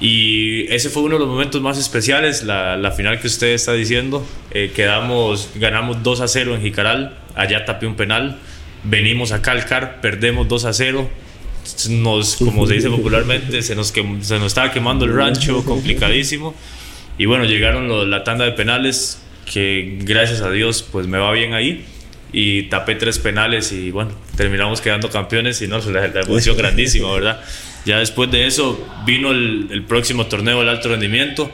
Y 0.00 0.70
ese 0.72 0.90
fue 0.90 1.02
uno 1.04 1.14
de 1.14 1.20
los 1.20 1.28
momentos 1.28 1.62
más 1.62 1.78
especiales, 1.78 2.42
la, 2.42 2.76
la 2.76 2.90
final 2.90 3.20
que 3.20 3.26
usted 3.26 3.48
está 3.48 3.72
diciendo. 3.72 4.26
Eh, 4.50 4.72
quedamos, 4.74 5.50
ganamos 5.54 6.02
2 6.02 6.20
a 6.20 6.28
0 6.28 6.56
en 6.56 6.62
Jicaral, 6.62 7.16
allá 7.34 7.64
tapé 7.64 7.86
un 7.86 7.94
penal. 7.94 8.38
Venimos 8.82 9.32
acá 9.32 9.52
al 9.52 9.64
CAR, 9.64 10.00
perdemos 10.00 10.48
2 10.48 10.64
a 10.64 10.72
0. 10.72 11.08
Nos, 11.88 12.36
como 12.36 12.66
se 12.66 12.74
dice 12.74 12.90
popularmente, 12.90 13.62
se 13.62 13.74
nos, 13.74 13.88
se 13.88 14.38
nos 14.38 14.46
estaba 14.46 14.70
quemando 14.70 15.06
el 15.06 15.14
rancho, 15.14 15.64
complicadísimo. 15.64 16.54
Y 17.18 17.26
bueno, 17.26 17.44
llegaron 17.44 18.10
la 18.10 18.24
tanda 18.24 18.44
de 18.44 18.52
penales, 18.52 19.22
que 19.52 19.98
gracias 20.00 20.40
a 20.40 20.50
Dios 20.50 20.86
pues 20.90 21.06
me 21.06 21.18
va 21.18 21.30
bien 21.32 21.54
ahí. 21.54 21.84
Y 22.32 22.64
tapé 22.64 22.96
tres 22.96 23.20
penales 23.20 23.70
y 23.70 23.92
bueno, 23.92 24.10
terminamos 24.36 24.80
quedando 24.80 25.08
campeones 25.08 25.62
y 25.62 25.68
no, 25.68 25.78
la, 25.78 26.08
la 26.08 26.20
emoción 26.22 26.56
grandísima, 26.56 27.12
¿verdad? 27.14 27.40
Ya 27.84 27.98
después 27.98 28.30
de 28.30 28.46
eso 28.46 28.84
vino 29.06 29.30
el, 29.30 29.68
el 29.70 29.84
próximo 29.84 30.26
torneo 30.26 30.58
del 30.58 30.68
alto 30.68 30.88
rendimiento. 30.88 31.50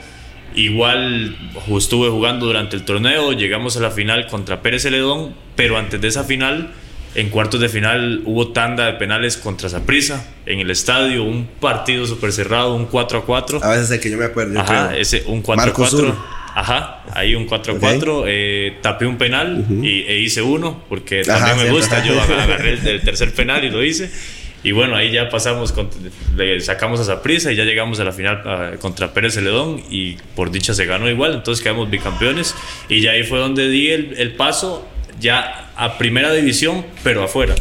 Igual 0.55 1.37
estuve 1.77 2.09
jugando 2.09 2.47
durante 2.47 2.77
el 2.77 2.85
torneo, 2.85 3.33
llegamos 3.33 3.77
a 3.77 3.81
la 3.81 3.91
final 3.91 4.27
contra 4.27 4.63
Pérez 4.63 4.83
Celedón, 4.83 5.35
pero 5.55 5.77
antes 5.77 6.01
de 6.01 6.09
esa 6.09 6.25
final 6.25 6.73
en 7.15 7.29
cuartos 7.29 7.61
de 7.61 7.69
final 7.69 8.23
hubo 8.25 8.53
tanda 8.53 8.87
de 8.87 8.93
penales 8.95 9.37
contra 9.37 9.69
Saprissa 9.69 10.25
en 10.47 10.61
el 10.61 10.71
estadio, 10.71 11.25
un 11.25 11.47
partido 11.47 12.07
súper 12.07 12.33
cerrado, 12.33 12.75
un 12.75 12.87
4 12.87 13.19
a 13.19 13.25
4. 13.25 13.65
A 13.65 13.71
veces 13.71 13.91
el 13.91 14.01
que 14.01 14.11
yo 14.11 14.19
me 14.19 14.27
acuerdo. 14.27 14.61
Ajá, 14.61 14.97
ese, 14.97 15.25
un 15.27 15.43
4 15.43 15.71
a 15.71 15.73
4. 15.73 16.41
Ajá, 16.55 17.03
ahí 17.15 17.35
un 17.35 17.49
4-4. 17.49 18.25
Eh, 18.27 18.77
tapé 18.83 19.07
un 19.07 19.19
penal 19.19 19.65
y, 19.83 20.03
e 20.03 20.19
hice 20.19 20.43
uno, 20.43 20.83
porque 20.89 21.23
también 21.23 21.57
me 21.57 21.71
gusta. 21.71 22.05
Yo 22.05 22.21
agarré 22.23 22.73
el, 22.73 23.01
tercer 23.03 23.33
penal 23.33 23.65
y 23.65 23.71
lo 23.71 23.83
hice. 23.85 24.11
Y 24.63 24.73
bueno, 24.73 24.95
ahí 24.95 25.11
ya 25.11 25.31
pasamos, 25.31 25.73
le 26.37 26.61
sacamos 26.61 27.01
a 27.01 27.05
esa 27.05 27.23
prisa 27.23 27.51
y 27.51 27.57
ya 27.57 27.65
llegamos 27.65 27.99
a 27.99 28.05
la 28.05 28.13
final 28.13 28.79
contra 28.79 29.15
Pérez 29.15 29.35
Celedón 29.35 29.83
y 29.91 30.17
por 30.37 30.51
dicha 30.51 30.75
se 30.75 30.85
ganó 30.85 31.09
igual, 31.09 31.33
entonces 31.33 31.63
quedamos 31.63 31.89
bicampeones. 31.89 32.55
Y 32.89 33.01
ya 33.01 33.13
ahí 33.13 33.23
fue 33.23 33.39
donde 33.39 33.69
di 33.71 33.89
el, 33.89 34.15
el 34.19 34.35
paso 34.35 34.87
ya 35.21 35.71
a 35.77 35.99
primera 35.99 36.33
división, 36.33 36.85
pero 37.05 37.23
afuera. 37.23 37.55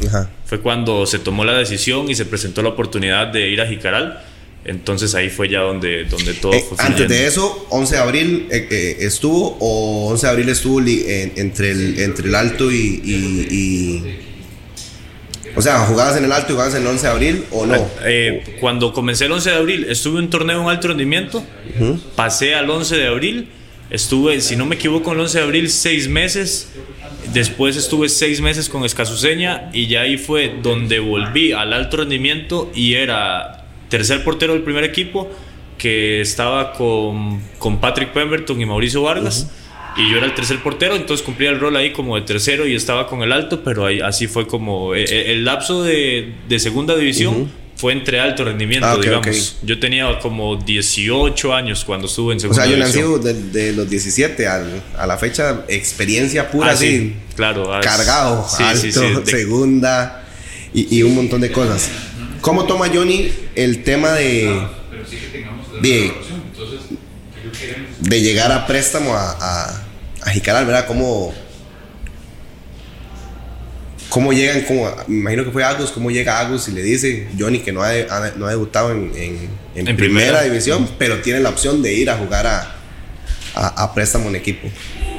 Fue 0.45 0.61
cuando 0.61 1.05
se 1.05 1.19
tomó 1.19 1.45
la 1.45 1.57
decisión 1.57 2.09
y 2.09 2.15
se 2.15 2.25
presentó 2.25 2.61
la 2.61 2.69
oportunidad 2.69 3.27
de 3.27 3.49
ir 3.49 3.61
a 3.61 3.67
Jicaral. 3.67 4.23
Entonces 4.65 5.15
ahí 5.15 5.29
fue 5.29 5.47
ya 5.47 5.61
donde, 5.61 6.03
donde 6.05 6.33
todo 6.33 6.53
eh, 6.53 6.65
Antes 6.79 7.07
de 7.07 7.27
eso, 7.27 7.65
11 7.69 7.95
de 7.95 8.01
abril 8.01 8.47
eh, 8.51 8.67
eh, 8.69 8.97
estuvo 8.99 9.57
o 9.59 10.09
11 10.11 10.25
de 10.25 10.31
abril 10.31 10.49
estuvo 10.49 10.79
entre, 10.81 11.71
el, 11.71 11.99
entre 11.99 12.27
el 12.27 12.35
alto 12.35 12.69
y, 12.71 14.17
O 15.55 15.61
sea, 15.61 15.79
¿jugabas 15.79 16.17
en 16.17 16.25
el 16.25 16.31
alto 16.31 16.51
y 16.51 16.55
jugabas 16.55 16.75
en 16.75 16.81
el 16.81 16.87
11 16.87 17.01
de 17.01 17.11
abril 17.11 17.45
o 17.51 17.65
no? 17.65 17.87
cuando 18.59 18.91
comencé 18.91 19.25
el 19.25 19.31
11 19.31 19.49
de 19.49 19.55
abril, 19.55 19.85
estuve 19.89 20.19
en 20.19 20.25
un 20.25 20.29
torneo 20.29 20.61
en 20.61 20.69
alto 20.69 20.89
rendimiento, 20.89 21.43
pasé 22.15 22.53
al 22.53 22.69
11 22.69 22.97
de 22.97 23.07
abril, 23.07 23.49
estuve, 23.89 24.41
si 24.41 24.55
no 24.55 24.65
me 24.65 24.75
equivoco, 24.75 25.11
el 25.11 25.19
11 25.19 25.37
de 25.37 25.43
abril 25.43 25.69
seis 25.69 26.07
meses, 26.07 26.71
después 27.33 27.75
estuve 27.75 28.09
seis 28.09 28.41
meses 28.41 28.69
con 28.69 28.85
Escazuseña 28.85 29.69
y 29.73 29.87
ya 29.87 30.01
ahí 30.01 30.17
fue 30.17 30.55
donde 30.61 30.99
volví 30.99 31.51
al 31.51 31.73
alto 31.73 31.97
rendimiento 31.97 32.71
y 32.73 32.93
era 32.93 33.65
tercer 33.89 34.23
portero 34.23 34.53
del 34.53 34.63
primer 34.63 34.83
equipo, 34.83 35.29
que 35.77 36.21
estaba 36.21 36.73
con, 36.73 37.41
con 37.57 37.79
Patrick 37.79 38.11
Pemberton 38.11 38.59
y 38.61 38.65
Mauricio 38.65 39.01
Vargas. 39.01 39.49
Y 39.97 40.11
yo 40.11 40.17
era 40.17 40.27
el 40.27 40.35
tercer 40.35 40.61
portero, 40.61 40.95
entonces 40.95 41.25
cumplía 41.25 41.49
el 41.49 41.59
rol 41.59 41.75
ahí 41.75 41.91
como 41.91 42.15
de 42.15 42.21
tercero 42.21 42.67
y 42.67 42.75
estaba 42.75 43.07
con 43.07 43.23
el 43.23 43.31
alto, 43.31 43.63
pero 43.63 43.85
ahí, 43.85 43.99
así 43.99 44.27
fue 44.27 44.47
como 44.47 44.93
eh, 44.93 45.03
eh, 45.09 45.31
el, 45.31 45.43
lapso 45.43 45.83
de, 45.83 46.35
de, 46.47 46.59
segunda 46.59 46.95
división. 46.95 47.51
Fue 47.79 47.93
entre 47.93 48.19
alto 48.19 48.43
rendimiento, 48.43 48.85
ah, 48.85 48.97
digamos. 49.01 49.55
Yo 49.63 49.79
tenía 49.79 50.19
como 50.19 50.57
18 50.57 51.53
años 51.53 51.85
cuando 51.85 52.07
estuve 52.07 52.33
en 52.33 52.41
segunda 52.41 52.65
división. 52.65 52.83
O 52.83 52.91
sea, 52.91 53.01
yo 53.05 53.17
nací 53.21 53.53
de, 53.53 53.71
los 53.71 53.89
17 53.89 54.47
a 54.47 55.07
la 55.07 55.17
fecha, 55.17 55.63
experiencia 55.69 56.51
pura, 56.51 56.71
ah, 56.71 56.73
así. 56.73 57.15
claro. 57.37 57.73
Ah, 57.73 57.79
cargado, 57.79 58.45
alto, 58.57 59.25
segunda 59.25 60.27
y, 60.73 60.97
y 60.97 61.03
un 61.03 61.15
montón 61.15 61.39
de 61.39 61.53
cosas. 61.53 61.89
¿Cómo 62.41 62.65
toma 62.65 62.89
Johnny 62.93 63.31
el 63.55 63.81
tema 63.85 64.11
de, 64.11 64.61
de, 65.81 66.11
de 68.01 68.21
llegar 68.21 68.51
a 68.51 68.67
préstamo 68.67 69.13
a, 69.13 69.37
a, 69.39 69.83
a 70.23 70.29
Jicaral, 70.31 70.65
¿verdad? 70.65 70.85
¿Cómo, 70.85 71.33
cómo 74.09 74.33
llegan, 74.33 74.65
me 75.07 75.17
imagino 75.17 75.45
que 75.45 75.51
fue 75.51 75.63
Agus, 75.63 75.91
cómo 75.91 76.11
llega 76.11 76.39
Agus 76.39 76.67
y 76.67 76.71
le 76.71 76.81
dice 76.81 77.27
Johnny 77.37 77.59
que 77.59 77.71
no 77.71 77.81
ha, 77.83 77.93
no 78.35 78.47
ha 78.47 78.49
debutado 78.49 78.91
en, 78.91 79.11
en, 79.75 79.97
primera, 79.97 80.41
división, 80.41 80.89
pero 80.97 81.19
tiene 81.19 81.39
la 81.39 81.49
opción 81.49 81.81
de 81.81 81.93
ir 81.93 82.09
a 82.09 82.17
jugar 82.17 82.47
a, 82.47 82.75
a, 83.55 83.93
préstamo 83.93 84.29
en 84.29 84.35
equipo. 84.35 84.67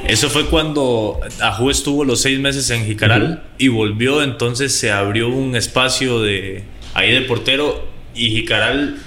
Eso 0.07 0.29
fue 0.29 0.47
cuando 0.47 1.19
Ajú 1.39 1.69
estuvo 1.69 2.03
los 2.03 2.21
seis 2.21 2.39
meses 2.39 2.69
en 2.69 2.85
Jicaral 2.85 3.43
y 3.57 3.69
volvió, 3.69 4.23
entonces 4.23 4.73
se 4.73 4.91
abrió 4.91 5.29
un 5.29 5.55
espacio 5.55 6.21
de 6.21 6.63
ahí 6.93 7.13
de 7.13 7.21
portero 7.21 7.87
y 8.13 8.29
Jicaral 8.29 8.99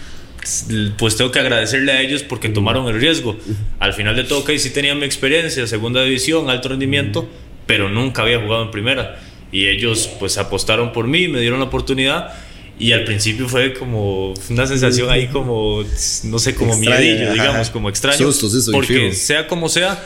pues 0.99 1.17
tengo 1.17 1.31
que 1.31 1.39
agradecerle 1.39 1.93
a 1.93 2.01
ellos 2.01 2.23
porque 2.23 2.49
tomaron 2.49 2.87
el 2.89 3.01
riesgo. 3.01 3.37
Al 3.79 3.95
final 3.95 4.15
de 4.15 4.25
todo, 4.25 4.45
que 4.45 4.59
sí 4.59 4.71
tenía 4.71 4.95
mi 4.95 5.05
experiencia, 5.05 5.67
segunda 5.67 6.03
división, 6.03 6.51
alto 6.51 6.69
rendimiento, 6.69 7.29
pero 7.67 7.89
nunca 7.89 8.23
había 8.23 8.41
jugado 8.41 8.63
en 8.63 8.71
primera. 8.71 9.19
Y 9.55 9.69
ellos 9.69 10.11
pues 10.19 10.37
apostaron 10.37 10.93
por 10.93 11.07
mí, 11.07 11.29
me 11.29 11.41
dieron 11.41 11.61
la 11.61 11.67
oportunidad. 11.67 12.35
Y 12.77 12.91
al 12.91 13.05
principio 13.05 13.49
fue 13.49 13.73
como 13.73 14.35
una 14.51 14.67
sensación 14.67 15.09
ahí 15.11 15.29
como, 15.29 15.85
no 16.25 16.39
sé, 16.41 16.57
como 16.57 16.77
miedillo, 16.77 17.33
digamos, 17.33 17.71
como 17.71 17.89
extraño. 17.89 18.31
porque 18.73 19.13
sea 19.13 19.47
como 19.47 19.69
sea, 19.69 20.05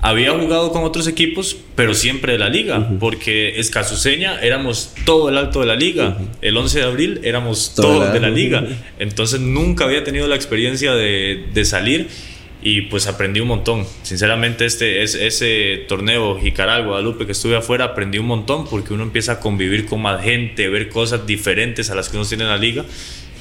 había 0.00 0.30
jugado 0.38 0.70
con 0.70 0.84
otros 0.84 1.08
equipos, 1.08 1.56
pero 1.74 1.94
siempre 1.94 2.34
de 2.34 2.38
la 2.38 2.48
liga, 2.48 2.90
porque 3.00 3.58
Escazuseña 3.58 4.38
éramos 4.40 4.92
todo 5.04 5.30
el 5.30 5.36
alto 5.36 5.58
de 5.58 5.66
la 5.66 5.74
liga, 5.74 6.18
el 6.40 6.56
11 6.56 6.78
de 6.78 6.84
abril 6.84 7.20
éramos 7.24 7.72
todo, 7.74 8.12
de 8.12 8.20
la 8.20 8.30
liga, 8.30 8.68
entonces 9.00 9.40
nunca 9.40 9.84
había 9.84 10.04
tenido 10.04 10.28
la 10.28 10.36
experiencia 10.36 10.94
de, 10.94 11.46
de 11.52 11.64
salir 11.64 12.08
y 12.68 12.80
pues 12.80 13.06
aprendí 13.06 13.38
un 13.38 13.46
montón. 13.46 13.86
Sinceramente 14.02 14.66
este 14.66 15.04
ese 15.04 15.84
torneo 15.86 16.36
Jicaral 16.36 16.84
Guadalupe 16.84 17.24
que 17.24 17.30
estuve 17.30 17.56
afuera 17.56 17.84
aprendí 17.84 18.18
un 18.18 18.26
montón 18.26 18.66
porque 18.66 18.92
uno 18.92 19.04
empieza 19.04 19.34
a 19.34 19.40
convivir 19.40 19.86
con 19.86 20.02
más 20.02 20.20
gente, 20.24 20.68
ver 20.68 20.88
cosas 20.88 21.24
diferentes 21.28 21.90
a 21.90 21.94
las 21.94 22.08
que 22.08 22.16
uno 22.16 22.26
tiene 22.26 22.42
en 22.42 22.50
la 22.50 22.56
liga. 22.56 22.84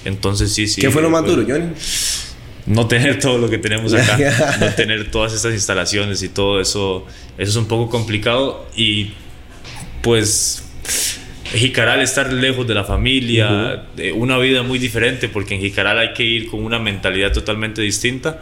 Entonces 0.05 0.53
sí, 0.53 0.67
sí. 0.67 0.79
¿Qué 0.79 0.91
fue 0.91 1.01
lo 1.01 1.09
más 1.09 1.25
duro, 1.25 1.43
Johnny? 1.47 1.69
no 2.67 2.87
tener 2.87 3.17
todo 3.19 3.39
lo 3.39 3.49
que 3.49 3.57
tenemos 3.57 3.95
acá, 3.95 4.57
no 4.59 4.67
tener 4.75 5.09
todas 5.09 5.33
estas 5.33 5.53
instalaciones 5.53 6.21
y 6.21 6.29
todo 6.29 6.61
eso, 6.61 7.07
eso 7.39 7.49
es 7.49 7.55
un 7.55 7.67
poco 7.67 7.89
complicado 7.89 8.67
y 8.75 9.11
pues 10.01 10.63
Jicaral 11.45 12.01
estar 12.01 12.31
lejos 12.31 12.67
de 12.67 12.75
la 12.75 12.83
familia, 12.83 13.85
una 14.13 14.37
vida 14.37 14.61
muy 14.61 14.77
diferente 14.77 15.29
porque 15.29 15.55
en 15.55 15.61
Jicaral 15.61 15.97
hay 15.97 16.13
que 16.13 16.23
ir 16.23 16.47
con 16.47 16.63
una 16.63 16.77
mentalidad 16.77 17.33
totalmente 17.33 17.81
distinta, 17.81 18.41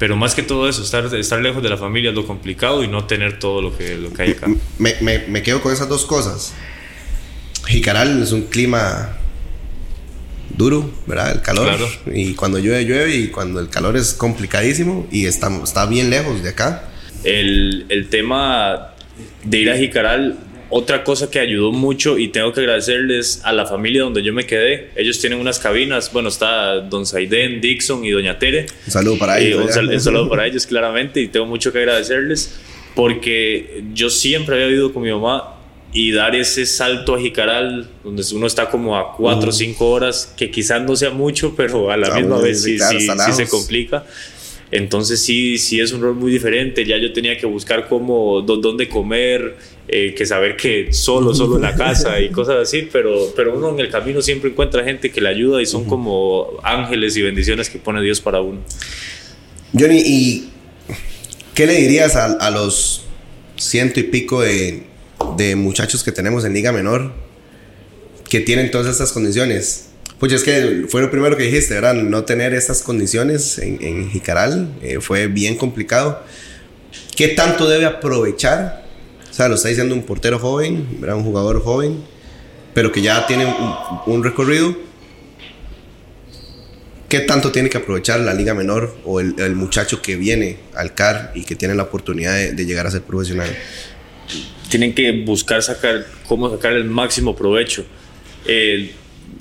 pero 0.00 0.16
más 0.16 0.34
que 0.34 0.42
todo 0.42 0.66
eso, 0.66 0.82
estar, 0.82 1.14
estar 1.14 1.42
lejos 1.42 1.62
de 1.62 1.68
la 1.68 1.76
familia 1.76 2.08
es 2.08 2.16
lo 2.16 2.26
complicado 2.26 2.82
y 2.82 2.88
no 2.88 3.04
tener 3.04 3.38
todo 3.38 3.60
lo 3.60 3.76
que, 3.76 3.98
lo 3.98 4.10
que 4.14 4.22
hay 4.22 4.30
acá. 4.30 4.46
Me, 4.78 4.94
me, 5.02 5.18
me 5.28 5.42
quedo 5.42 5.60
con 5.60 5.74
esas 5.74 5.90
dos 5.90 6.06
cosas. 6.06 6.54
Jicaral 7.66 8.22
es 8.22 8.32
un 8.32 8.44
clima 8.44 9.18
duro, 10.56 10.90
¿verdad? 11.06 11.32
El 11.32 11.42
calor. 11.42 11.76
Y 12.14 12.32
cuando 12.32 12.58
llueve, 12.58 12.86
llueve 12.86 13.14
y 13.14 13.28
cuando 13.28 13.60
el 13.60 13.68
calor 13.68 13.94
es 13.98 14.14
complicadísimo 14.14 15.06
y 15.12 15.26
está, 15.26 15.54
está 15.62 15.84
bien 15.84 16.08
lejos 16.08 16.42
de 16.42 16.48
acá. 16.48 16.88
El, 17.22 17.84
el 17.90 18.08
tema 18.08 18.94
de 19.44 19.58
ir 19.58 19.70
a 19.70 19.76
Jicaral, 19.76 20.38
otra 20.70 21.04
cosa 21.04 21.30
que 21.30 21.40
ayudó 21.40 21.72
mucho 21.72 22.16
y 22.16 22.28
tengo 22.28 22.52
que 22.52 22.60
agradecerles 22.60 23.40
a 23.44 23.52
la 23.52 23.66
familia 23.66 24.02
donde 24.02 24.22
yo 24.22 24.32
me 24.32 24.46
quedé. 24.46 24.90
Ellos 24.96 25.20
tienen 25.20 25.40
unas 25.40 25.58
cabinas, 25.58 26.12
bueno, 26.12 26.28
está 26.28 26.80
Don 26.80 27.04
Saiden, 27.06 27.60
Dixon 27.60 28.04
y 28.04 28.10
Doña 28.10 28.38
Tere. 28.38 28.66
Un 28.86 28.92
saludo 28.92 29.18
para 29.18 29.40
ellos. 29.40 29.76
un, 29.76 30.00
saludo 30.00 30.28
para 30.28 30.46
ellos, 30.46 30.66
claramente, 30.66 31.20
y 31.20 31.28
tengo 31.28 31.46
mucho 31.46 31.72
que 31.72 31.78
agradecerles 31.78 32.60
porque 32.94 33.84
yo 33.94 34.10
siempre 34.10 34.54
había 34.54 34.68
vivido 34.68 34.92
con 34.92 35.02
mi 35.02 35.10
mamá 35.10 35.56
y 35.92 36.12
dar 36.12 36.36
ese 36.36 36.66
salto 36.66 37.16
a 37.16 37.20
Jicaral, 37.20 37.88
donde 38.04 38.22
uno 38.32 38.46
está 38.46 38.70
como 38.70 38.96
a 38.96 39.16
4 39.16 39.48
o 39.48 39.52
5 39.52 39.90
horas, 39.90 40.32
que 40.36 40.50
quizás 40.50 40.82
no 40.82 40.94
sea 40.94 41.10
mucho, 41.10 41.54
pero 41.56 41.90
a 41.90 41.96
la 41.96 42.14
misma 42.14 42.38
vez 42.38 42.62
sí, 42.62 42.78
sí, 42.78 43.32
se 43.32 43.48
complica. 43.48 44.04
Entonces 44.70 45.20
sí, 45.20 45.58
sí 45.58 45.80
es 45.80 45.92
un 45.92 46.00
rol 46.00 46.14
muy 46.14 46.30
diferente. 46.30 46.84
Ya 46.84 46.96
yo 46.96 47.12
tenía 47.12 47.36
que 47.36 47.46
buscar 47.46 47.88
cómo, 47.88 48.40
dónde 48.42 48.88
comer, 48.88 49.56
eh, 49.90 50.14
que 50.14 50.26
saber 50.26 50.56
que 50.56 50.92
solo, 50.92 51.34
solo 51.34 51.56
en 51.56 51.62
la 51.62 51.74
casa 51.74 52.20
y 52.20 52.30
cosas 52.30 52.56
así, 52.56 52.88
pero, 52.92 53.32
pero 53.34 53.56
uno 53.56 53.70
en 53.70 53.80
el 53.80 53.90
camino 53.90 54.22
siempre 54.22 54.50
encuentra 54.50 54.84
gente 54.84 55.10
que 55.10 55.20
le 55.20 55.28
ayuda 55.28 55.60
y 55.60 55.66
son 55.66 55.84
como 55.84 56.58
ángeles 56.62 57.16
y 57.16 57.22
bendiciones 57.22 57.68
que 57.68 57.78
pone 57.78 58.02
Dios 58.02 58.20
para 58.20 58.40
uno. 58.40 58.60
Johnny, 59.78 60.02
¿y 60.04 60.50
qué 61.54 61.66
le 61.66 61.74
dirías 61.74 62.16
a, 62.16 62.26
a 62.32 62.50
los 62.50 63.04
ciento 63.56 64.00
y 64.00 64.04
pico 64.04 64.40
de 64.40 64.90
de 65.36 65.56
muchachos 65.56 66.02
que 66.02 66.12
tenemos 66.12 66.44
en 66.44 66.54
Liga 66.54 66.72
Menor 66.72 67.12
que 68.28 68.40
tienen 68.40 68.70
todas 68.70 68.86
estas 68.86 69.12
condiciones. 69.12 69.86
Pues 70.18 70.32
es 70.32 70.44
que 70.44 70.84
fue 70.88 71.00
lo 71.00 71.10
primero 71.10 71.36
que 71.36 71.44
dijiste, 71.44 71.74
¿verdad? 71.74 71.94
No 71.94 72.24
tener 72.24 72.52
estas 72.52 72.82
condiciones 72.82 73.58
en, 73.58 73.82
en 73.82 74.10
Jicaral 74.10 74.68
eh, 74.82 74.98
fue 75.00 75.26
bien 75.26 75.56
complicado. 75.56 76.22
¿Qué 77.16 77.28
tanto 77.28 77.68
debe 77.68 77.86
aprovechar? 77.86 78.79
Sea, 79.40 79.48
lo 79.48 79.54
está 79.54 79.70
diciendo 79.70 79.94
un 79.94 80.02
portero 80.02 80.38
joven, 80.38 80.86
¿verdad? 81.00 81.16
Un 81.16 81.24
jugador 81.24 81.62
joven, 81.62 81.96
pero 82.74 82.92
que 82.92 83.00
ya 83.00 83.26
tiene 83.26 83.46
un, 84.04 84.22
recorrido. 84.22 84.76
¿Qué 87.08 87.20
tanto 87.20 87.50
tiene 87.50 87.70
que 87.70 87.78
aprovechar 87.78 88.20
la 88.20 88.34
Liga 88.34 88.52
Menor 88.52 88.94
o 89.06 89.18
el, 89.18 89.34
el 89.38 89.54
muchacho 89.54 90.02
que 90.02 90.16
viene 90.16 90.58
al 90.74 90.94
CAR 90.94 91.32
y 91.34 91.44
que 91.44 91.56
tiene 91.56 91.74
la 91.74 91.84
oportunidad 91.84 92.34
de, 92.34 92.52
de 92.52 92.66
llegar 92.66 92.86
a 92.86 92.90
ser 92.90 93.00
profesional? 93.00 93.48
tienen 94.68 94.94
que 94.94 95.10
buscar 95.22 95.62
sacar 95.62 96.04
cómo 96.28 96.50
sacar 96.50 96.74
el 96.74 96.84
máximo 96.84 97.34
provecho. 97.34 97.86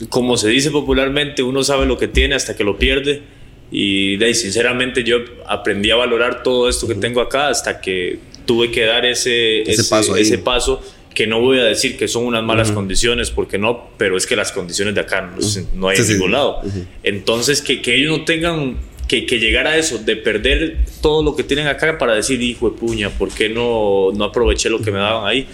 como 0.07 0.37
se 0.37 0.47
dice 0.47 0.71
popularmente, 0.71 1.43
uno 1.43 1.61
sabe 1.61 1.85
lo 1.85 1.97
que 1.97 2.07
tiene 2.07 2.35
hasta 2.35 2.55
que 2.55 2.63
lo 2.63 2.77
pierde. 2.77 3.21
Y 3.69 4.15
de 4.15 4.33
sinceramente 4.33 5.03
yo 5.03 5.17
aprendí 5.45 5.91
a 5.91 5.97
valorar 5.97 6.41
todo 6.41 6.69
esto 6.69 6.87
que 6.87 6.95
tengo 6.95 7.19
acá 7.19 7.49
hasta 7.49 7.81
que 7.81 8.28
tuve 8.49 8.71
que 8.71 8.83
dar 8.83 9.05
ese, 9.05 9.61
ese, 9.61 9.83
paso, 9.83 10.17
ese 10.17 10.39
paso, 10.39 10.81
que 11.13 11.27
no 11.27 11.39
voy 11.39 11.59
a 11.59 11.65
decir 11.65 11.97
que 11.97 12.07
son 12.07 12.25
unas 12.25 12.43
malas 12.43 12.71
condiciones, 12.71 13.29
porque 13.29 13.59
no, 13.59 13.89
pero 13.95 14.17
es 14.17 14.25
que 14.25 14.35
las 14.35 14.51
condiciones 14.51 14.95
de 14.95 15.01
acá 15.01 15.31
no, 15.75 15.87
hay 15.87 15.99
en 15.99 16.07
ningún 16.07 16.31
lado. 16.31 16.59
Entonces, 17.03 17.61
que, 17.61 17.79
que, 17.79 17.93
ellos 17.93 18.17
no 18.17 18.25
tengan 18.25 18.77
que, 19.07 19.27
que 19.27 19.37
llegar 19.37 19.67
a 19.67 19.77
eso, 19.77 19.99
de 19.99 20.15
perder 20.15 20.77
todo 20.99 21.21
lo 21.21 21.35
que 21.35 21.43
tienen 21.43 21.67
acá 21.67 21.99
para 21.99 22.15
decir, 22.15 22.41
hijo 22.41 22.71
de 22.71 22.75
puña, 22.75 23.11
¿por 23.11 23.29
qué 23.29 23.49
no, 23.49 24.09
no 24.15 24.23
aproveché 24.23 24.67
lo 24.67 24.81
que 24.81 24.89
me 24.89 24.97
daban 24.97 25.27
ahí? 25.27 25.45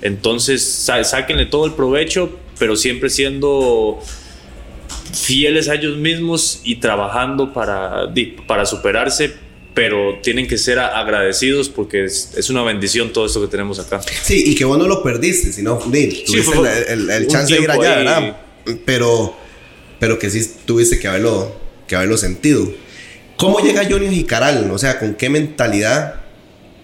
Entonces, 0.00 0.62
sáquenle 0.62 1.46
todo 1.46 1.66
el 1.66 1.72
provecho, 1.72 2.38
pero 2.60 2.76
siempre 2.76 3.10
siendo 3.10 3.98
fieles 5.12 5.68
a 5.68 5.74
ellos 5.74 5.96
mismos 5.96 6.60
y 6.62 6.76
trabajando 6.76 7.52
para, 7.52 8.12
para 8.46 8.64
superarse, 8.64 9.42
pero 9.74 10.20
tienen 10.22 10.46
que 10.46 10.56
ser 10.56 10.78
agradecidos 10.78 11.68
porque 11.68 12.04
es, 12.04 12.48
una 12.48 12.62
bendición 12.62 13.12
todo 13.12 13.26
esto 13.26 13.40
que 13.40 13.48
tenemos 13.48 13.78
acá. 13.80 14.00
Sí, 14.22 14.44
y 14.46 14.54
que 14.54 14.64
vos 14.64 14.78
no 14.78 14.86
lo 14.86 15.02
perdiste, 15.02 15.52
sino 15.52 15.78
tuviste 15.78 16.92
el, 16.92 17.10
el, 17.10 17.26
chance 17.26 17.52
de 17.52 17.60
ir 17.60 17.70
allá, 17.70 17.96
¿verdad? 17.96 18.36
Pero, 18.84 19.36
pero 19.98 20.18
que 20.18 20.30
sí 20.30 20.48
tuviste 20.64 20.98
que 20.98 21.08
haberlo, 21.08 21.54
que 21.88 21.96
haberlo 21.96 22.16
sentido. 22.16 22.72
¿Cómo 23.36 23.58
llega 23.60 23.84
Johnny 23.90 24.14
Jicaral? 24.14 24.70
O 24.70 24.78
sea, 24.78 24.98
¿con 24.98 25.14
qué 25.14 25.28
mentalidad 25.28 26.22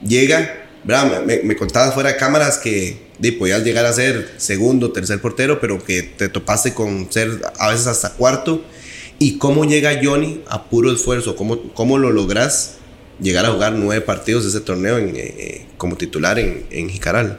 llega? 0.07 0.57
¿verdad? 0.83 1.23
Me, 1.25 1.39
me 1.43 1.57
contabas 1.57 1.95
fuera 1.95 2.11
de 2.11 2.17
cámaras 2.17 2.59
que 2.59 3.11
de, 3.19 3.33
podías 3.33 3.63
llegar 3.63 3.87
a 3.87 3.93
ser 3.93 4.31
segundo, 4.39 4.93
tercer 4.93 5.21
portero, 5.21 5.61
pero 5.61 5.83
que 5.83 6.03
te 6.03 6.29
topaste 6.29 6.75
con 6.75 7.13
ser 7.13 7.41
a 7.59 7.71
veces 7.71 7.87
hasta 7.87 8.15
cuarto. 8.15 8.65
¿Y 9.23 9.37
cómo 9.37 9.67
llega 9.67 10.01
Johnny 10.03 10.41
a 10.49 10.65
puro 10.65 10.91
esfuerzo? 10.91 11.37
¿Cómo, 11.37 11.61
cómo 11.75 11.99
lo 11.99 12.11
logras 12.11 12.79
llegar 13.21 13.45
a 13.45 13.51
jugar 13.51 13.75
nueve 13.75 14.01
partidos 14.01 14.45
de 14.45 14.49
ese 14.49 14.61
torneo 14.63 14.97
en, 14.97 15.13
eh, 15.15 15.67
como 15.77 15.97
titular 15.97 16.39
en, 16.39 16.65
en 16.71 16.89
Jicaral? 16.89 17.39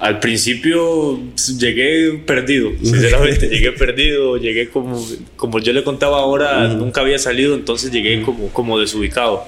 Al 0.00 0.18
principio 0.18 1.20
pues, 1.30 1.56
llegué 1.56 2.14
perdido, 2.26 2.72
sinceramente, 2.82 3.46
llegué 3.46 3.70
perdido, 3.70 4.38
llegué 4.38 4.70
como, 4.70 5.00
como 5.36 5.60
yo 5.60 5.72
le 5.72 5.84
contaba 5.84 6.18
ahora, 6.18 6.66
nunca 6.66 7.02
había 7.02 7.20
salido, 7.20 7.54
entonces 7.54 7.92
llegué 7.92 8.22
como, 8.22 8.48
como 8.48 8.80
desubicado. 8.80 9.44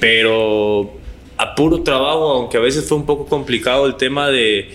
Pero 0.00 0.98
a 1.36 1.54
puro 1.56 1.82
trabajo, 1.82 2.30
aunque 2.30 2.56
a 2.56 2.60
veces 2.60 2.86
fue 2.86 2.96
un 2.96 3.04
poco 3.04 3.26
complicado 3.26 3.86
el 3.86 3.96
tema 3.96 4.30
de, 4.30 4.70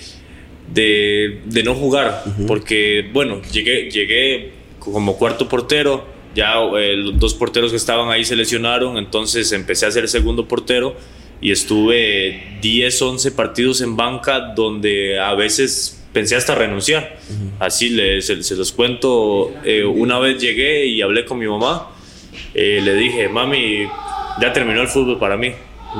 de, 0.72 1.42
de 1.46 1.64
no 1.64 1.74
jugar, 1.74 2.24
porque 2.46 3.10
bueno, 3.12 3.42
llegué, 3.52 3.90
llegué 3.90 4.55
como 4.86 5.18
cuarto 5.18 5.50
portero, 5.50 6.06
ya 6.36 6.56
eh, 6.78 6.96
los 6.96 7.20
dos 7.20 7.34
porteros 7.34 7.72
que 7.72 7.78
estaban 7.78 8.10
ahí 8.10 8.26
se 8.26 8.36
lesionaron, 8.36 8.98
entonces 8.98 9.52
empecé 9.52 9.86
a 9.86 9.92
ser 9.92 10.08
segundo 10.08 10.48
portero 10.48 10.96
y 11.42 11.52
estuve 11.52 12.58
10, 12.62 13.02
11 13.02 13.32
partidos 13.32 13.82
en 13.82 13.96
banca 13.96 14.54
donde 14.56 15.20
a 15.20 15.34
veces 15.34 16.04
pensé 16.14 16.36
hasta 16.36 16.56
renunciar. 16.56 17.18
Así 17.60 17.90
les, 17.90 18.26
se, 18.26 18.56
los 18.56 18.72
cuento, 18.72 19.54
eh, 19.64 19.84
una 19.84 20.20
vez 20.20 20.42
llegué 20.42 20.86
y 20.86 21.02
hablé 21.02 21.26
con 21.26 21.38
mi 21.38 21.48
mamá, 21.48 21.90
eh, 22.54 22.80
le 22.84 22.96
dije, 22.96 23.28
mami, 23.28 23.86
ya 24.42 24.54
terminó 24.54 24.82
el 24.82 24.88
fútbol 24.88 25.20
para 25.20 25.38
mí. 25.38 25.52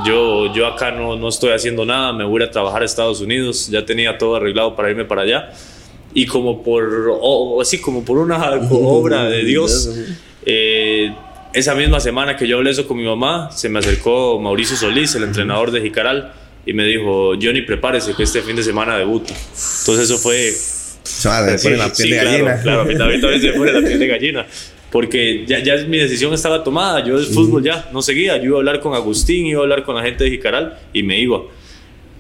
Yo, 0.06 0.54
yo 0.54 0.68
acá 0.68 0.92
no, 0.92 1.16
no 1.16 1.30
estoy 1.30 1.52
haciendo 1.52 1.86
nada, 1.86 2.12
me 2.12 2.26
voy 2.26 2.44
a 2.44 2.52
trabajar 2.52 2.82
a 2.82 2.86
Estados 2.86 3.22
Unidos, 3.22 3.70
ya 3.70 3.86
tenía 3.86 4.18
todo 4.18 4.36
arreglado 4.36 4.76
para 4.76 4.90
irme 4.90 5.06
para 5.06 5.22
allá. 5.22 5.54
Y 6.16 6.26
como 6.26 6.64
por, 6.64 7.20
así 7.62 7.80
como 7.80 8.04
por 8.04 8.18
una 8.18 8.38
obra 8.72 9.26
de 9.26 9.44
Dios, 9.46 9.92
eh, 10.46 11.14
esa 11.54 11.76
misma 11.76 12.00
semana 12.00 12.36
que 12.36 12.48
yo 12.48 12.58
hablé 12.58 12.72
eso 12.72 12.88
con 12.88 12.98
mi 12.98 13.04
mamá, 13.04 13.52
se 13.52 13.70
me 13.70 13.80
acercó 13.80 14.40
Mauricio 14.40 14.76
Solís, 14.76 15.14
el 15.14 15.24
entrenador 15.24 15.72
de 15.72 15.82
Jicaral, 15.82 16.34
y 16.66 16.74
me 16.74 16.86
dijo, 16.86 17.34
Johnny, 17.40 17.62
prepárese 17.62 18.16
que 18.16 18.24
este 18.24 18.42
fin 18.42 18.56
de 18.56 18.64
semana 18.64 18.98
debuta. 18.98 19.34
Entonces 19.34 20.10
eso 20.10 20.18
fue... 20.18 20.52
Se 21.04 21.30
la 21.78 21.92
piel 21.92 22.10
de 22.10 22.16
gallina. 22.16 22.62
Claro, 22.62 22.82
a 22.82 22.86
mí 22.86 22.98
también, 22.98 23.22
se 23.22 23.52
me 23.52 23.54
pone 23.54 23.72
la 23.74 23.82
piel 23.82 24.00
de 24.00 24.08
gallina 24.08 24.46
porque 24.96 25.44
ya, 25.46 25.60
ya 25.60 25.76
mi 25.88 25.98
decisión 25.98 26.34
estaba 26.34 26.64
tomada. 26.64 27.04
Yo 27.04 27.18
del 27.18 27.26
fútbol 27.26 27.62
ya 27.62 27.90
no 27.92 28.02
seguía. 28.02 28.38
Yo 28.38 28.44
iba 28.46 28.56
a 28.56 28.60
hablar 28.60 28.80
con 28.80 28.94
Agustín, 28.94 29.46
iba 29.46 29.60
a 29.60 29.64
hablar 29.64 29.84
con 29.84 29.94
la 29.94 30.02
gente 30.02 30.24
de 30.24 30.30
Jicaral 30.30 30.80
y 30.94 31.04
me 31.04 31.20
iba. 31.20 31.42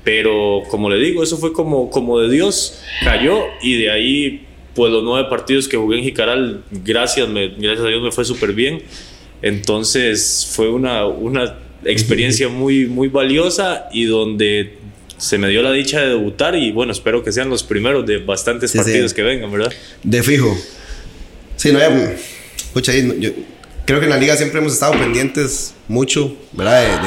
Pero 0.05 0.62
como 0.69 0.89
le 0.89 0.97
digo, 0.97 1.24
eso 1.24 1.38
fue 1.38 1.51
como, 1.51 1.89
como 1.89 2.19
de 2.19 2.29
Dios, 2.29 2.79
cayó 3.03 3.41
y 3.62 3.81
de 3.81 3.91
ahí, 3.91 4.45
pues 4.74 4.93
los 4.93 5.03
nueve 5.03 5.27
partidos 5.30 5.67
que 5.67 5.75
jugué 5.75 5.97
en 5.97 6.03
Jicaral, 6.06 6.63
gracias, 6.71 7.27
me, 7.27 7.49
gracias 7.49 7.86
a 7.86 7.89
Dios 7.89 8.01
me 8.01 8.12
fue 8.12 8.23
súper 8.23 8.53
bien. 8.53 8.84
Entonces 9.41 10.47
fue 10.51 10.69
una, 10.69 11.06
una 11.06 11.58
experiencia 11.84 12.47
muy, 12.47 12.86
muy 12.86 13.10
valiosa 13.10 13.89
y 13.91 14.06
donde 14.06 14.77
se 15.17 15.38
me 15.38 15.49
dio 15.49 15.62
la 15.62 15.71
dicha 15.71 16.01
de 16.01 16.10
debutar 16.10 16.56
y 16.56 16.71
bueno, 16.71 16.91
espero 16.91 17.23
que 17.23 17.32
sean 17.32 17.49
los 17.49 17.63
primeros 17.63 18.06
de 18.06 18.17
bastantes 18.17 18.73
partidos 18.73 19.13
que 19.13 19.23
vengan, 19.23 19.51
¿verdad? 19.51 19.73
De 20.03 20.23
fijo. 20.23 20.56
Sí, 21.56 21.71
no, 21.71 21.80
hay 21.80 22.15
Pucha, 22.73 22.91
yo 22.93 23.32
creo 23.86 23.99
que 23.99 24.06
en 24.06 24.10
la 24.10 24.17
liga 24.17 24.36
siempre 24.36 24.60
hemos 24.60 24.73
estado 24.73 24.93
pendientes 24.99 25.73
mucho, 25.88 26.36
¿verdad? 26.51 27.01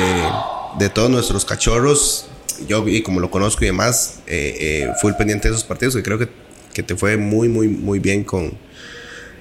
De, 0.78 0.84
de, 0.84 0.90
todos 0.90 1.10
nuestros 1.10 1.44
cachorros. 1.44 2.26
Yo, 2.66 2.86
y 2.88 3.02
como 3.02 3.20
lo 3.20 3.30
conozco 3.30 3.64
y 3.64 3.68
demás, 3.68 4.22
eh, 4.26 4.56
eh, 4.60 4.88
fui 5.00 5.10
el 5.10 5.16
pendiente 5.16 5.48
de 5.48 5.54
esos 5.54 5.64
partidos 5.64 5.96
y 5.96 6.02
creo 6.02 6.18
que, 6.18 6.28
que, 6.72 6.82
te 6.82 6.96
fue 6.96 7.16
muy, 7.16 7.48
muy, 7.48 7.68
muy 7.68 7.98
bien 7.98 8.24
con, 8.24 8.52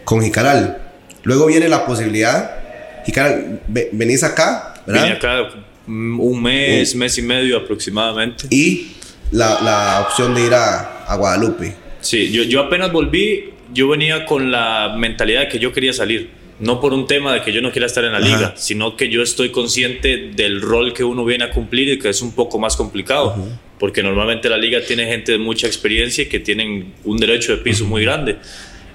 con 0.03 0.21
Jicaral. 0.21 0.81
Luego 1.23 1.47
viene 1.47 1.67
la 1.67 1.85
posibilidad, 1.85 3.03
Jicaral, 3.05 3.61
venís 3.67 4.23
acá, 4.23 4.75
¿verdad? 4.85 5.03
Vine 5.03 5.15
acá 5.15 5.49
un 5.87 6.41
mes, 6.41 6.95
mes 6.95 7.17
y 7.17 7.21
medio 7.21 7.57
aproximadamente. 7.57 8.45
Y 8.49 8.93
la, 9.31 9.61
la 9.61 10.01
opción 10.07 10.35
de 10.35 10.45
ir 10.45 10.53
a, 10.53 11.05
a 11.05 11.15
Guadalupe. 11.15 11.73
Sí, 12.01 12.31
yo, 12.31 12.43
yo 12.43 12.61
apenas 12.61 12.91
volví, 12.91 13.53
yo 13.73 13.89
venía 13.89 14.25
con 14.25 14.51
la 14.51 14.95
mentalidad 14.97 15.41
de 15.41 15.47
que 15.49 15.59
yo 15.59 15.73
quería 15.73 15.93
salir. 15.93 16.36
No 16.59 16.81
por 16.81 16.93
un 16.93 17.05
tema 17.05 17.33
de 17.33 17.41
que 17.41 17.53
yo 17.53 17.61
no 17.61 17.71
quiera 17.71 17.85
estar 17.85 18.03
en 18.03 18.13
la 18.13 18.19
liga, 18.19 18.53
sino 18.57 18.95
que 18.95 19.09
yo 19.09 19.21
estoy 19.21 19.49
consciente 19.49 20.31
del 20.33 20.61
rol 20.61 20.93
que 20.93 21.03
uno 21.03 21.23
viene 21.23 21.43
a 21.43 21.51
cumplir 21.51 21.89
y 21.89 21.99
que 21.99 22.09
es 22.09 22.21
un 22.21 22.33
poco 22.33 22.57
más 22.57 22.75
complicado. 22.75 23.35
Porque 23.79 24.01
normalmente 24.01 24.49
la 24.49 24.57
liga 24.57 24.81
tiene 24.81 25.05
gente 25.05 25.33
de 25.33 25.37
mucha 25.37 25.67
experiencia 25.67 26.23
y 26.23 26.27
que 26.27 26.39
tienen 26.39 26.93
un 27.03 27.17
derecho 27.17 27.55
de 27.55 27.59
piso 27.59 27.85
muy 27.85 28.03
grande. 28.03 28.37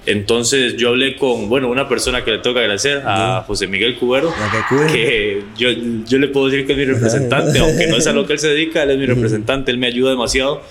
Entonces 0.05 0.75
yo 0.75 0.89
hablé 0.89 1.15
con, 1.15 1.47
bueno, 1.47 1.69
una 1.69 1.87
persona 1.87 2.25
que 2.25 2.31
le 2.31 2.39
toca 2.39 2.59
agradecer, 2.59 3.01
a 3.05 3.45
José 3.47 3.67
Miguel 3.67 3.95
Cubero, 3.95 4.33
que 4.91 5.41
yo, 5.57 5.69
yo 6.05 6.17
le 6.17 6.27
puedo 6.27 6.47
decir 6.47 6.65
que 6.65 6.73
es 6.73 6.77
mi 6.77 6.83
representante, 6.83 7.59
aunque 7.59 7.87
no 7.87 7.95
es 7.95 8.07
a 8.07 8.11
lo 8.11 8.25
que 8.25 8.33
él 8.33 8.39
se 8.39 8.49
dedica, 8.49 8.83
él 8.83 8.91
es 8.91 8.97
mi 8.97 9.05
representante, 9.05 9.71
él 9.71 9.77
me 9.77 9.87
ayuda 9.87 10.09
demasiado. 10.09 10.61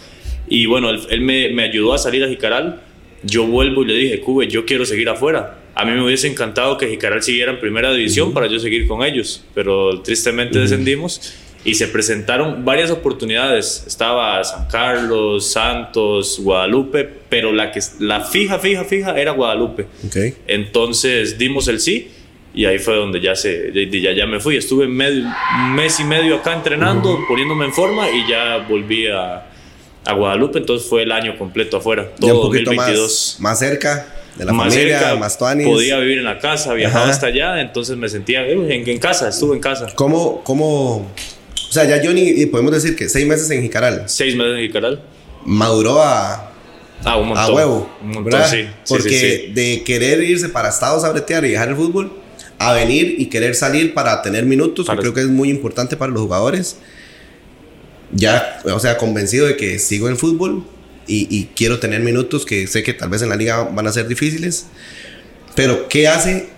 Y 0.47 0.67
bueno, 0.67 0.91
él, 0.91 1.01
él 1.09 1.23
me, 1.23 1.49
me, 1.49 1.63
ayudó 1.63 1.95
a 1.95 1.99
salir 1.99 2.23
a 2.23 2.29
Jicaral 2.29 2.81
yo 3.23 3.47
vuelvo 3.47 3.83
y 3.83 3.87
le 3.87 3.95
dije, 3.95 4.21
Cube, 4.21 4.49
yo 4.49 4.65
quiero 4.65 4.85
seguir 4.85 5.09
afuera. 5.09 5.59
A 5.75 5.85
mí 5.85 5.93
me 5.93 6.05
hubiese 6.05 6.29
encantado 6.29 6.77
que 6.77 6.89
Jicaral 6.89 7.23
siguiera 7.23 7.53
en 7.53 7.61
primera 7.61 7.93
división 7.93 8.33
para 8.33 8.47
yo 8.47 8.59
seguir 8.59 8.87
con 8.87 9.03
ellos, 9.03 9.45
pero 9.55 10.03
tristemente 10.03 10.59
descendimos 10.59 11.35
y 11.65 11.75
se 11.75 11.87
presentaron 11.89 12.65
varias 12.65 12.91
oportunidades. 12.91 13.85
Estaba 13.87 14.43
San 14.45 14.67
Carlos, 14.67 15.51
Santos, 15.51 16.41
Guadalupe, 16.41 17.09
pero 17.29 17.53
la, 17.53 17.71
que, 17.71 17.81
la 18.01 18.21
fija, 18.21 18.59
fija, 18.59 18.85
fija 18.85 19.19
era 19.19 19.33
Guadalupe. 19.33 19.87
Entonces 20.47 21.39
dimos 21.39 21.69
el 21.69 21.81
sí 21.81 22.11
y 22.55 22.67
ahí 22.67 22.79
fue 22.79 22.97
donde 22.97 23.21
ya, 23.21 23.35
se, 23.35 23.73
ya, 23.73 24.13
ya 24.13 24.27
me 24.27 24.41
fui. 24.41 24.57
Estuve 24.57 24.87
medio, 24.87 25.25
un 25.25 25.75
mes 25.75 25.99
y 26.01 26.05
medio 26.05 26.37
acá 26.37 26.53
entrenando, 26.53 27.19
poniéndome 27.29 27.65
en 27.65 27.73
forma 27.73 28.11
y 28.11 28.29
ya 28.29 28.59
volví 28.69 29.07
a, 29.07 29.47
a 30.05 30.13
Guadalupe, 30.13 30.59
entonces 30.59 30.89
fue 30.89 31.05
el 31.05 31.13
año 31.13 31.39
completo 31.39 31.79
afuera, 31.79 32.11
todo 32.21 32.43
2022. 32.43 33.37
Más, 33.39 33.41
más, 33.41 33.59
cerca 33.59 34.22
de 34.37 34.45
la 34.45 34.53
más 34.53 34.73
familia, 34.73 34.99
cerca, 34.99 35.17
más 35.17 35.39
tuanis. 35.39 35.67
Podía 35.67 35.99
vivir 35.99 36.19
en 36.19 36.25
la 36.25 36.39
casa, 36.39 36.73
viajaba 36.75 37.09
hasta 37.09 37.27
allá, 37.27 37.61
entonces 37.61 37.97
me 37.97 38.09
sentía 38.09 38.47
en, 38.47 38.71
en, 38.71 38.99
casa, 38.99 39.29
estuve 39.29 39.55
en 39.55 39.61
casa. 39.61 39.87
¿Cómo, 39.95 40.43
cómo, 40.45 40.97
o 40.97 41.73
sea, 41.73 41.85
ya 41.85 42.01
Johnny, 42.05 42.47
podemos 42.47 42.73
decir 42.73 42.97
que 42.97 43.09
seis 43.09 43.27
meses 43.27 43.51
en 43.51 43.63
Jicaral? 43.63 44.05
Seis 44.07 44.35
meses 44.37 44.55
en 44.57 44.63
Jicaral. 44.63 45.03
Maduró 45.45 46.03
a... 46.03 46.51
Ah, 47.05 47.17
un 47.17 47.29
montón. 47.29 47.45
A 47.45 47.55
huevo. 47.55 47.91
Un 48.01 48.11
montón, 48.11 48.41
sí. 48.49 48.67
Porque 48.89 49.51
de 49.53 49.83
querer 49.85 50.23
irse 50.23 50.49
para 50.49 50.69
Estados 50.69 51.05
a 51.05 51.11
bretear 51.11 51.45
y 51.45 51.51
dejar 51.51 51.69
el 51.69 51.77
fútbol, 51.77 52.13
a 52.59 52.73
venir 52.73 53.17
y 53.19 53.27
querer 53.27 53.55
salir 53.57 53.93
para 53.93 54.23
tener 54.23 54.45
minutos, 54.45 54.89
que 54.89 54.97
creo 54.97 55.13
que 55.13 55.21
es 55.21 55.29
muy 55.29 55.51
importante 55.51 55.97
para 55.97 56.13
los 56.13 56.23
jugadores 56.23 56.77
ya, 58.13 58.61
o 58.65 58.79
sea, 58.79 58.99
convencido 58.99 59.47
de 59.47 59.57
que 59.57 59.79
sigo 59.79 60.09
en 60.09 60.17
fútbol 60.17 60.65
y, 61.07 61.49
quiero 61.55 61.79
tener 61.79 62.01
minutos 62.01 62.45
que 62.47 62.67
sé 62.67 62.83
que 62.83 62.95
tal 62.95 63.09
vez 63.09 63.23
en 63.23 63.29
la 63.29 63.37
liga 63.37 63.65
van 63.65 63.87
a 63.87 63.93
ser 63.93 64.09
difíciles. 64.09 64.67
Pero, 65.55 65.89
¿qué 65.89 66.09
hace 66.09 66.49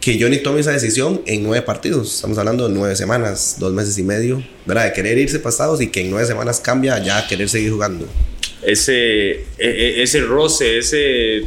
que 0.00 0.18
Johnny 0.20 0.38
tome 0.38 0.60
esa 0.60 0.72
decisión 0.72 1.22
en 1.26 1.42
nueve 1.42 1.62
partidos? 1.62 2.14
Estamos 2.14 2.38
hablando 2.38 2.68
de 2.68 2.74
nueve 2.74 2.96
semanas, 2.96 3.56
dos 3.58 3.72
meses 3.72 3.98
y 3.98 4.02
medio, 4.02 4.42
¿verdad? 4.66 4.84
De 4.84 4.92
querer 4.92 5.18
irse 5.18 5.38
pasados 5.38 5.80
y 5.80 5.88
que 5.88 6.00
en 6.00 6.10
nueve 6.10 6.26
semanas 6.26 6.60
cambia 6.60 7.02
ya 7.02 7.18
a 7.18 7.26
querer 7.26 7.48
seguir 7.48 7.72
jugando. 7.72 8.06
Ese, 8.62 9.30
e, 9.30 9.46
e, 9.58 10.02
ese 10.02 10.20
roce, 10.22 10.78
ese 10.78 11.42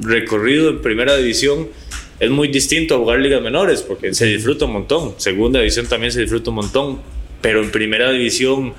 recorrido 0.00 0.70
en 0.70 0.82
primera 0.82 1.16
división 1.16 1.68
es 2.18 2.30
muy 2.30 2.48
distinto 2.48 2.94
a 2.94 2.98
jugar 2.98 3.20
ligas 3.20 3.42
menores 3.42 3.82
porque 3.82 4.14
se 4.14 4.26
disfruta 4.26 4.64
un 4.64 4.72
montón. 4.72 5.14
Segunda 5.18 5.60
división 5.60 5.86
también 5.86 6.12
se 6.12 6.20
disfruta 6.20 6.50
un 6.50 6.56
montón 6.56 7.16
pero 7.46 7.62
en 7.62 7.70
primera 7.70 8.10
división 8.10 8.74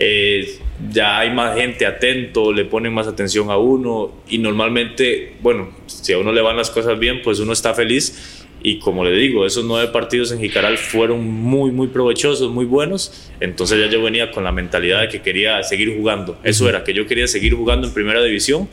eh, 0.00 0.58
ya 0.90 1.18
hay 1.18 1.30
más 1.30 1.56
gente 1.56 1.84
atento, 1.86 2.52
le 2.52 2.64
ponen 2.64 2.92
más 2.92 3.06
atención 3.06 3.50
a 3.50 3.58
uno 3.58 4.12
y 4.28 4.38
normalmente, 4.38 5.34
bueno, 5.42 5.70
si 5.86 6.14
a 6.14 6.18
uno 6.18 6.32
le 6.32 6.40
van 6.40 6.56
las 6.56 6.70
cosas 6.70 6.98
bien, 6.98 7.20
pues 7.22 7.38
uno 7.38 7.52
está 7.52 7.74
feliz, 7.74 8.38
Y 8.62 8.78
como 8.78 9.04
le 9.04 9.12
digo, 9.12 9.46
esos 9.46 9.64
nueve 9.64 9.90
partidos 9.90 10.32
en 10.32 10.40
Jicaral 10.40 10.76
fueron 10.76 11.26
muy, 11.26 11.70
muy 11.70 11.88
provechosos, 11.88 12.50
muy 12.50 12.66
buenos. 12.66 13.30
Entonces 13.40 13.78
ya 13.78 13.86
yo 13.86 14.02
venía 14.02 14.30
con 14.32 14.44
la 14.44 14.52
mentalidad 14.52 15.00
de 15.00 15.08
que 15.08 15.22
quería 15.22 15.62
seguir 15.62 15.96
jugando. 15.96 16.38
Eso 16.44 16.68
era, 16.68 16.84
que 16.84 16.92
yo 16.92 17.06
quería 17.06 17.26
seguir 17.26 17.54
jugando 17.54 17.88
en 17.88 17.94
primera 17.94 18.22
división. 18.22 18.68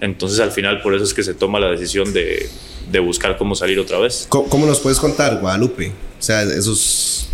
Entonces 0.00 0.38
al 0.38 0.52
final 0.52 0.80
por 0.80 0.94
eso 0.94 1.02
es 1.02 1.12
que 1.12 1.24
se 1.24 1.34
toma 1.34 1.58
la 1.58 1.70
decisión 1.70 2.12
de, 2.12 2.48
de 2.90 2.98
buscar 3.00 3.36
cómo 3.36 3.56
salir 3.56 3.80
otra 3.80 3.98
vez. 3.98 4.26
¿Cómo, 4.28 4.66
nos 4.66 4.78
puedes 4.78 5.00
contar, 5.00 5.40
Guadalupe? 5.40 5.88
O 5.88 6.22
sea, 6.22 6.42
esos 6.42 7.31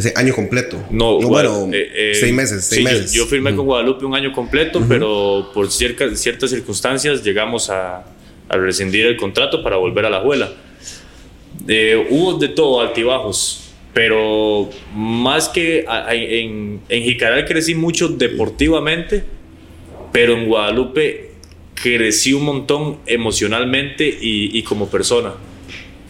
ese 0.00 0.12
año 0.16 0.34
completo. 0.34 0.82
No, 0.90 1.18
bueno, 1.20 1.68
eh, 1.72 1.92
eh, 1.94 2.14
seis 2.14 2.32
meses, 2.32 2.64
seis 2.64 2.84
meses. 2.84 3.12
Yo, 3.12 3.26
firmé 3.26 3.54
con 3.54 3.66
Guadalupe 3.66 4.04
un 4.04 4.14
año 4.14 4.32
completo, 4.32 4.84
pero 4.88 5.50
por 5.54 5.70
ciertas 5.70 6.50
circunstancias 6.50 7.22
llegamos 7.22 7.70
a, 7.70 8.04
a, 8.48 8.56
rescindir 8.56 9.06
el 9.06 9.16
contrato 9.16 9.62
para 9.62 9.76
volver 9.76 10.06
a 10.06 10.10
la 10.10 10.16
abuela. 10.18 10.52
Eh, 11.68 12.06
hubo 12.10 12.38
de 12.38 12.48
todo, 12.48 12.80
altibajos, 12.80 13.72
pero 13.92 14.70
más 14.94 15.48
que 15.48 15.84
en, 16.10 16.80
en 16.88 17.02
Jicaral 17.02 17.44
crecí 17.44 17.74
mucho 17.74 18.08
deportivamente, 18.08 19.24
pero 20.12 20.34
en 20.34 20.46
Guadalupe 20.46 21.30
crecí 21.74 22.32
un 22.32 22.44
montón 22.44 22.98
emocionalmente 23.06 24.06
y, 24.06 24.58
y 24.58 24.62
como 24.62 24.88
persona. 24.88 25.34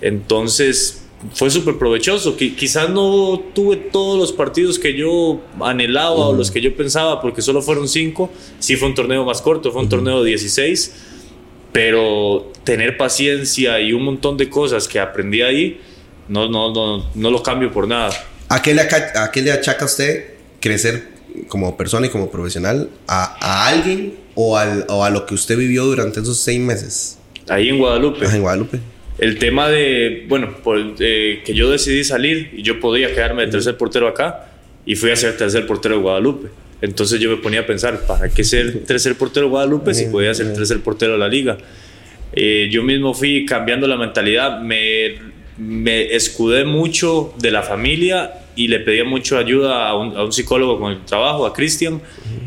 Entonces 0.01 1.00
fue 1.35 1.51
súper 1.51 1.77
provechoso. 1.79 2.37
Quizás 2.37 2.91
no 2.91 3.41
tuve 3.55 3.77
todos 3.77 4.19
los 4.19 4.33
partidos 4.33 4.79
que 4.79 4.95
yo 4.95 5.41
anhelaba 5.61 6.11
o 6.11 6.33
los 6.35 6.51
que 6.51 6.61
yo 6.61 6.75
pensaba, 6.77 7.21
porque 7.21 7.43
solo 7.43 7.63
fueron 7.63 7.89
cinco. 7.89 8.31
Sí 8.59 8.77
fue 8.77 8.89
un 8.89 8.95
torneo 8.95 9.25
más 9.25 9.43
corto, 9.43 9.73
fue 9.73 9.83
un 9.83 9.89
torneo 9.89 10.23
de 10.23 10.31
16 10.31 10.93
pero 11.73 12.51
tener 12.65 12.97
paciencia 12.97 13.81
y 13.81 13.93
un 13.93 14.03
montón 14.03 14.37
de 14.37 14.49
cosas 14.49 14.89
que 14.89 14.99
aprendí 14.99 15.43
ahí, 15.43 15.81
no, 16.29 16.49
no, 16.49 16.73
no, 16.73 17.09
no 17.15 17.31
lo 17.31 17.43
cambio 17.43 17.71
por 17.73 17.87
nada. 17.87 18.11
¿A 18.49 18.61
qué, 18.63 18.75
le, 18.75 18.83
¿A 18.83 19.31
qué 19.33 19.43
le 19.43 19.53
achaca 19.53 19.85
usted 19.85 20.35
crecer 20.61 21.09
como 21.49 21.77
persona 21.77 22.07
y 22.07 22.11
como 22.11 22.31
profesional? 22.31 22.91
¿A, 23.07 23.37
a 23.41 23.69
alguien 23.69 24.17
o, 24.35 24.57
al, 24.57 24.85
o, 24.89 25.05
a 25.05 25.11
lo 25.11 25.27
que 25.27 25.35
usted 25.35 25.57
vivió 25.57 25.85
durante 25.85 26.21
esos 26.21 26.39
seis 26.39 26.61
meses? 26.61 27.19
Ahí 27.49 27.69
en 27.69 27.79
Guadalupe. 27.79 28.25
en 28.27 28.43
Guadalupe. 28.43 28.81
El 29.21 29.39
tema 29.39 29.69
de, 29.69 30.25
bueno, 30.29 30.57
por, 30.65 30.79
eh, 30.99 31.43
que 31.45 31.53
yo 31.53 31.71
decidí 31.71 32.05
salir 32.05 32.53
y 32.57 32.63
yo 32.63 32.81
podía 32.81 33.15
quedarme 33.15 33.45
de 33.45 33.53
tercer 33.53 33.77
portero 33.77 34.09
acá 34.09 34.51
y 34.87 34.97
fui 34.97 35.11
a 35.11 35.17
ser 35.17 35.37
tercer 35.37 35.67
portero 35.67 35.97
de 35.97 36.01
Guadalupe. 36.01 36.49
Entonces 36.81 37.21
yo 37.21 37.29
me 37.29 37.37
ponía 37.37 37.61
a 37.61 37.67
pensar, 37.67 38.07
¿para 38.07 38.31
qué 38.31 38.43
ser 38.43 38.83
tercer 38.85 39.17
portero 39.17 39.45
de 39.45 39.51
Guadalupe 39.51 39.93
si 39.93 40.07
podía 40.07 40.33
ser 40.33 40.55
tercer 40.55 40.81
portero 40.81 41.13
de 41.13 41.19
la 41.19 41.29
liga? 41.29 41.59
Eh, 42.33 42.71
yo 42.71 42.83
mismo 42.83 43.13
fui 43.13 43.45
cambiando 43.45 43.87
la 43.87 43.99
mentalidad, 43.99 44.63
me, 44.63 45.17
me, 45.59 46.15
escudé 46.15 46.65
mucho 46.65 47.35
de 47.39 47.51
la 47.51 47.63
familia 47.63 48.33
y 48.57 48.69
le 48.69 48.81
pedía 48.81 49.05
mucho 49.05 49.37
ayuda 49.37 49.87
a 49.87 49.97
un, 49.99 50.17
a 50.17 50.25
un 50.25 50.33
psicólogo 50.33 50.81
con 50.81 50.93
el 50.93 51.05
trabajo, 51.05 51.45
a 51.45 51.53
Cristian, 51.53 52.01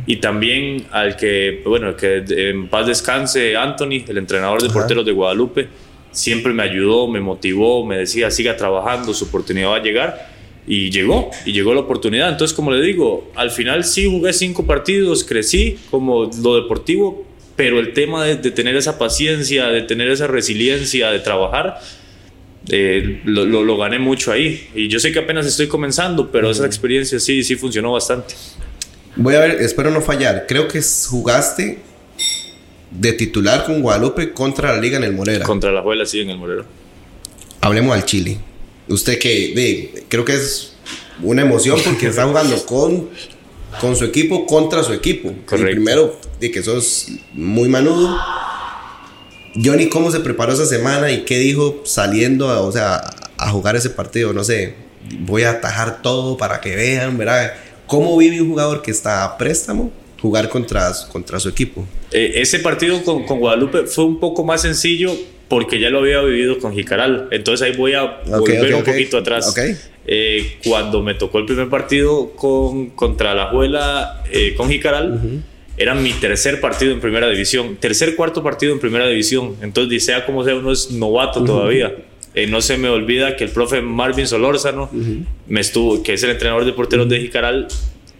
y 0.08 0.16
también 0.16 0.88
al 0.90 1.18
que, 1.18 1.62
bueno, 1.66 1.96
que 1.96 2.24
en 2.28 2.68
paz 2.68 2.88
descanse, 2.88 3.56
Anthony, 3.56 4.06
el 4.08 4.18
entrenador 4.18 4.64
de 4.64 4.70
porteros 4.70 5.06
de 5.06 5.12
Guadalupe, 5.12 5.68
siempre 6.14 6.54
me 6.54 6.64
ayudó, 6.64 7.08
me 7.08 7.20
motivó, 7.20 7.86
me 7.86 7.98
decía, 7.98 8.32
siga 8.32 8.56
trabajando, 8.56 9.14
su 9.14 9.26
oportunidad 9.26 9.70
va 9.70 9.76
a 9.78 9.84
llegar 9.84 10.34
y 10.66 10.92
llegó, 10.92 11.30
y 11.46 11.52
llegó 11.52 11.74
la 11.74 11.82
oportunidad. 11.82 12.30
Entonces, 12.30 12.56
como 12.56 12.72
le 12.72 12.82
digo, 12.82 13.30
al 13.36 13.52
final 13.52 13.84
sí 13.84 14.06
jugué 14.06 14.32
cinco 14.34 14.66
partidos, 14.66 15.24
crecí 15.24 15.78
como 15.92 16.30
lo 16.42 16.56
deportivo, 16.56 17.26
pero 17.56 17.80
el 17.80 17.94
tema 17.94 18.26
de, 18.26 18.36
tener 18.52 18.76
esa 18.76 18.98
paciencia, 18.98 19.68
de 19.68 19.82
tener 19.82 20.10
esa 20.10 20.28
resiliencia, 20.28 21.12
de 21.12 21.20
trabajar, 21.20 21.80
eh, 22.70 23.22
lo, 23.26 23.46
lo, 23.46 23.78
gané 23.78 24.00
mucho 24.00 24.32
ahí. 24.32 24.70
Y 24.74 24.88
yo 24.88 25.00
sé 25.00 25.12
que 25.12 25.20
apenas 25.20 25.46
estoy 25.46 25.68
comenzando, 25.68 26.32
pero 26.32 26.50
esa 26.50 26.66
experiencia 26.66 27.20
sí, 27.20 27.44
sí 27.44 27.56
funcionó 27.56 27.92
bastante. 27.92 28.36
Voy 29.16 29.36
a 29.36 29.42
ver, 29.42 29.52
espero 29.62 29.92
no 29.92 30.02
fallar. 30.02 30.46
Creo 30.48 30.68
que 30.68 30.82
jugaste 31.10 31.80
de 33.00 33.14
titular 33.14 33.66
con 33.66 33.82
Guadalupe 33.82 34.34
contra 34.34 34.74
la 34.74 34.80
Liga 34.80 34.98
en 34.98 35.04
el 35.04 35.14
Morera. 35.14 35.46
Contra 35.46 35.72
la 35.72 35.80
Abuela, 35.80 36.06
sí, 36.06 36.22
en 36.22 36.30
el 36.30 36.38
Morero. 36.38 36.66
Hablemos 37.62 37.96
al 37.96 38.06
Chile. 38.06 38.38
Usted 38.88 39.18
que 39.18 40.06
creo 40.10 40.26
que 40.26 40.34
es 40.34 40.74
una 41.22 41.42
emoción 41.42 41.80
porque 41.84 42.08
está 42.08 42.26
jugando 42.26 42.66
con, 42.66 43.10
con 43.80 43.96
su 43.96 44.06
equipo 44.06 44.46
contra 44.46 44.84
su 44.84 44.94
equipo. 44.94 45.34
Correcto. 45.46 45.72
primero, 45.72 46.20
de 46.40 46.52
que 46.52 46.62
sos 46.62 47.08
muy 47.34 47.70
manudo. 47.70 48.18
Johnny, 49.64 49.88
¿cómo 49.88 50.12
se 50.12 50.20
preparó 50.20 50.54
esa 50.54 50.66
semana 50.66 51.12
y 51.12 51.26
qué 51.26 51.38
dijo 51.38 51.82
saliendo 51.86 52.50
a, 52.50 52.62
o 52.62 52.72
sea, 52.72 53.02
a 53.38 53.50
jugar 53.52 53.76
ese 53.76 53.90
partido? 53.90 54.34
No 54.34 54.44
sé, 54.44 54.76
voy 55.20 55.44
a 55.44 55.52
atajar 55.52 56.02
todo 56.02 56.38
para 56.38 56.60
que 56.60 56.76
vean, 56.76 57.18
¿verdad? 57.18 57.54
¿Cómo 57.88 58.18
vive 58.18 58.42
un 58.42 58.50
jugador 58.50 58.82
que 58.82 58.92
está 58.92 59.24
a 59.24 59.38
préstamo 59.38 59.92
jugar 60.24 60.48
contra, 60.48 60.90
contra 61.12 61.38
su 61.38 61.50
equipo? 61.50 61.86
Eh, 62.12 62.32
ese 62.36 62.60
partido 62.60 63.04
con, 63.04 63.26
con 63.26 63.40
Guadalupe 63.40 63.88
fue 63.88 64.06
un 64.06 64.22
poco 64.22 64.46
más 64.46 64.62
sencillo 64.62 65.14
porque 65.50 65.82
ya 65.82 65.90
lo 65.90 66.00
había 66.00 66.22
vivido 66.22 66.60
con 66.60 66.74
Jicaral. 66.74 67.28
Entonces 67.32 67.68
ahí 67.68 67.76
voy 67.76 67.94
a 67.94 68.22
volver 68.26 68.74
un 68.74 68.84
poquito 68.84 69.18
atrás. 69.18 69.54
Eh, 70.08 70.58
cuando 70.66 71.02
me 71.02 71.14
tocó 71.14 71.40
el 71.40 71.46
primer 71.46 71.68
partido 71.68 72.32
con, 72.38 72.92
contra 72.92 73.36
la 73.36 73.48
Juela 73.48 74.24
eh, 74.32 74.54
con 74.56 74.70
Jicaral, 74.70 75.44
era 75.76 75.94
mi 75.94 76.14
tercer 76.14 76.62
partido 76.62 76.94
en 76.94 77.02
primera 77.02 77.30
división. 77.30 77.76
Tercer, 77.76 78.16
cuarto 78.16 78.42
partido 78.42 78.72
en 78.72 78.80
primera 78.80 79.08
división. 79.08 79.58
Entonces, 79.62 80.06
sea 80.06 80.26
como 80.26 80.46
sea, 80.46 80.56
uno 80.56 80.72
es 80.72 80.90
novato 80.90 81.44
todavía. 81.44 81.94
Eh, 82.34 82.48
no 82.48 82.62
se 82.62 82.78
me 82.78 82.88
olvida 82.88 83.36
que 83.36 83.44
el 83.44 83.52
profe 83.52 83.82
Marvin 83.82 84.26
Solórzano, 84.26 84.90
me 85.48 85.60
estuvo, 85.60 86.02
que 86.02 86.14
es 86.14 86.24
el 86.24 86.32
entrenador 86.32 86.64
de 86.66 86.74
porteros 86.74 87.10
de 87.10 87.20
Jicaral, 87.20 87.68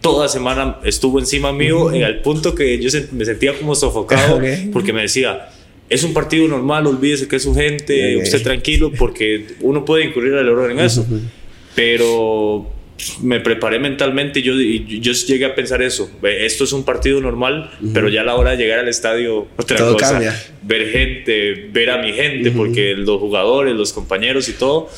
toda 0.04 0.28
semana 0.28 0.76
estuvo 0.84 1.18
encima 1.18 1.50
mío, 1.50 1.88
al 1.88 2.20
punto 2.20 2.54
que 2.54 2.78
yo 2.78 2.90
me 3.12 3.24
sentía 3.24 3.54
como 3.58 3.74
sofocado, 3.74 4.38
porque 4.72 4.92
me 4.92 5.00
decía 5.00 5.48
es 5.88 6.04
un 6.04 6.12
partido 6.12 6.46
normal, 6.46 6.86
olvídese 6.86 7.26
que 7.26 7.36
es 7.36 7.42
su 7.42 7.54
gente, 7.54 8.18
usted 8.18 8.42
tranquilo, 8.42 8.92
porque 8.98 9.46
uno 9.62 9.84
puede 9.84 10.04
incurrir 10.04 10.34
al 10.34 10.46
error 10.46 10.70
en 10.70 10.80
eso. 10.80 11.06
Pero 11.74 12.70
me 13.22 13.40
preparé 13.40 13.78
mentalmente 13.78 14.40
y 14.40 14.42
yo, 14.42 14.54
yo 14.54 15.12
llegué 15.12 15.46
a 15.46 15.54
pensar 15.54 15.80
eso. 15.80 16.10
Esto 16.22 16.64
es 16.64 16.72
un 16.72 16.84
partido 16.84 17.20
normal, 17.20 17.70
pero 17.94 18.10
ya 18.10 18.20
a 18.20 18.24
la 18.24 18.34
hora 18.34 18.50
de 18.52 18.56
llegar 18.58 18.80
al 18.80 18.88
estadio, 18.88 19.46
otra 19.56 19.78
cosa. 19.78 20.20
Ver 20.62 20.90
gente, 20.90 21.68
ver 21.72 21.90
a 21.90 22.02
mi 22.02 22.12
gente, 22.12 22.50
porque 22.50 22.94
los 22.94 23.20
jugadores, 23.20 23.74
los 23.74 23.92
compañeros 23.94 24.50
y 24.50 24.52
todo. 24.52 24.90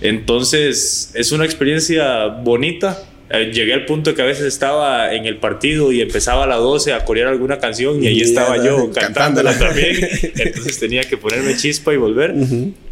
Entonces, 0.00 1.12
es 1.14 1.32
una 1.32 1.44
experiencia 1.44 2.26
bonita 2.26 3.02
eh, 3.30 3.50
llegué 3.52 3.72
al 3.72 3.86
punto 3.86 4.14
que 4.14 4.20
a 4.20 4.26
veces 4.26 4.44
estaba 4.44 5.14
en 5.14 5.24
el 5.24 5.38
partido 5.38 5.90
y 5.92 6.02
empezaba 6.02 6.44
a 6.44 6.46
las 6.46 6.58
12 6.58 6.92
a 6.92 7.04
corear 7.04 7.28
alguna 7.28 7.58
canción 7.58 8.02
y 8.02 8.06
ahí 8.06 8.20
estaba 8.20 8.62
yo 8.62 8.90
cantándola 8.94 9.58
también. 9.58 9.96
Entonces 10.36 10.78
tenía 10.78 11.04
que 11.04 11.16
ponerme 11.16 11.56
chispa 11.56 11.94
y 11.94 11.96
volver. 11.96 12.34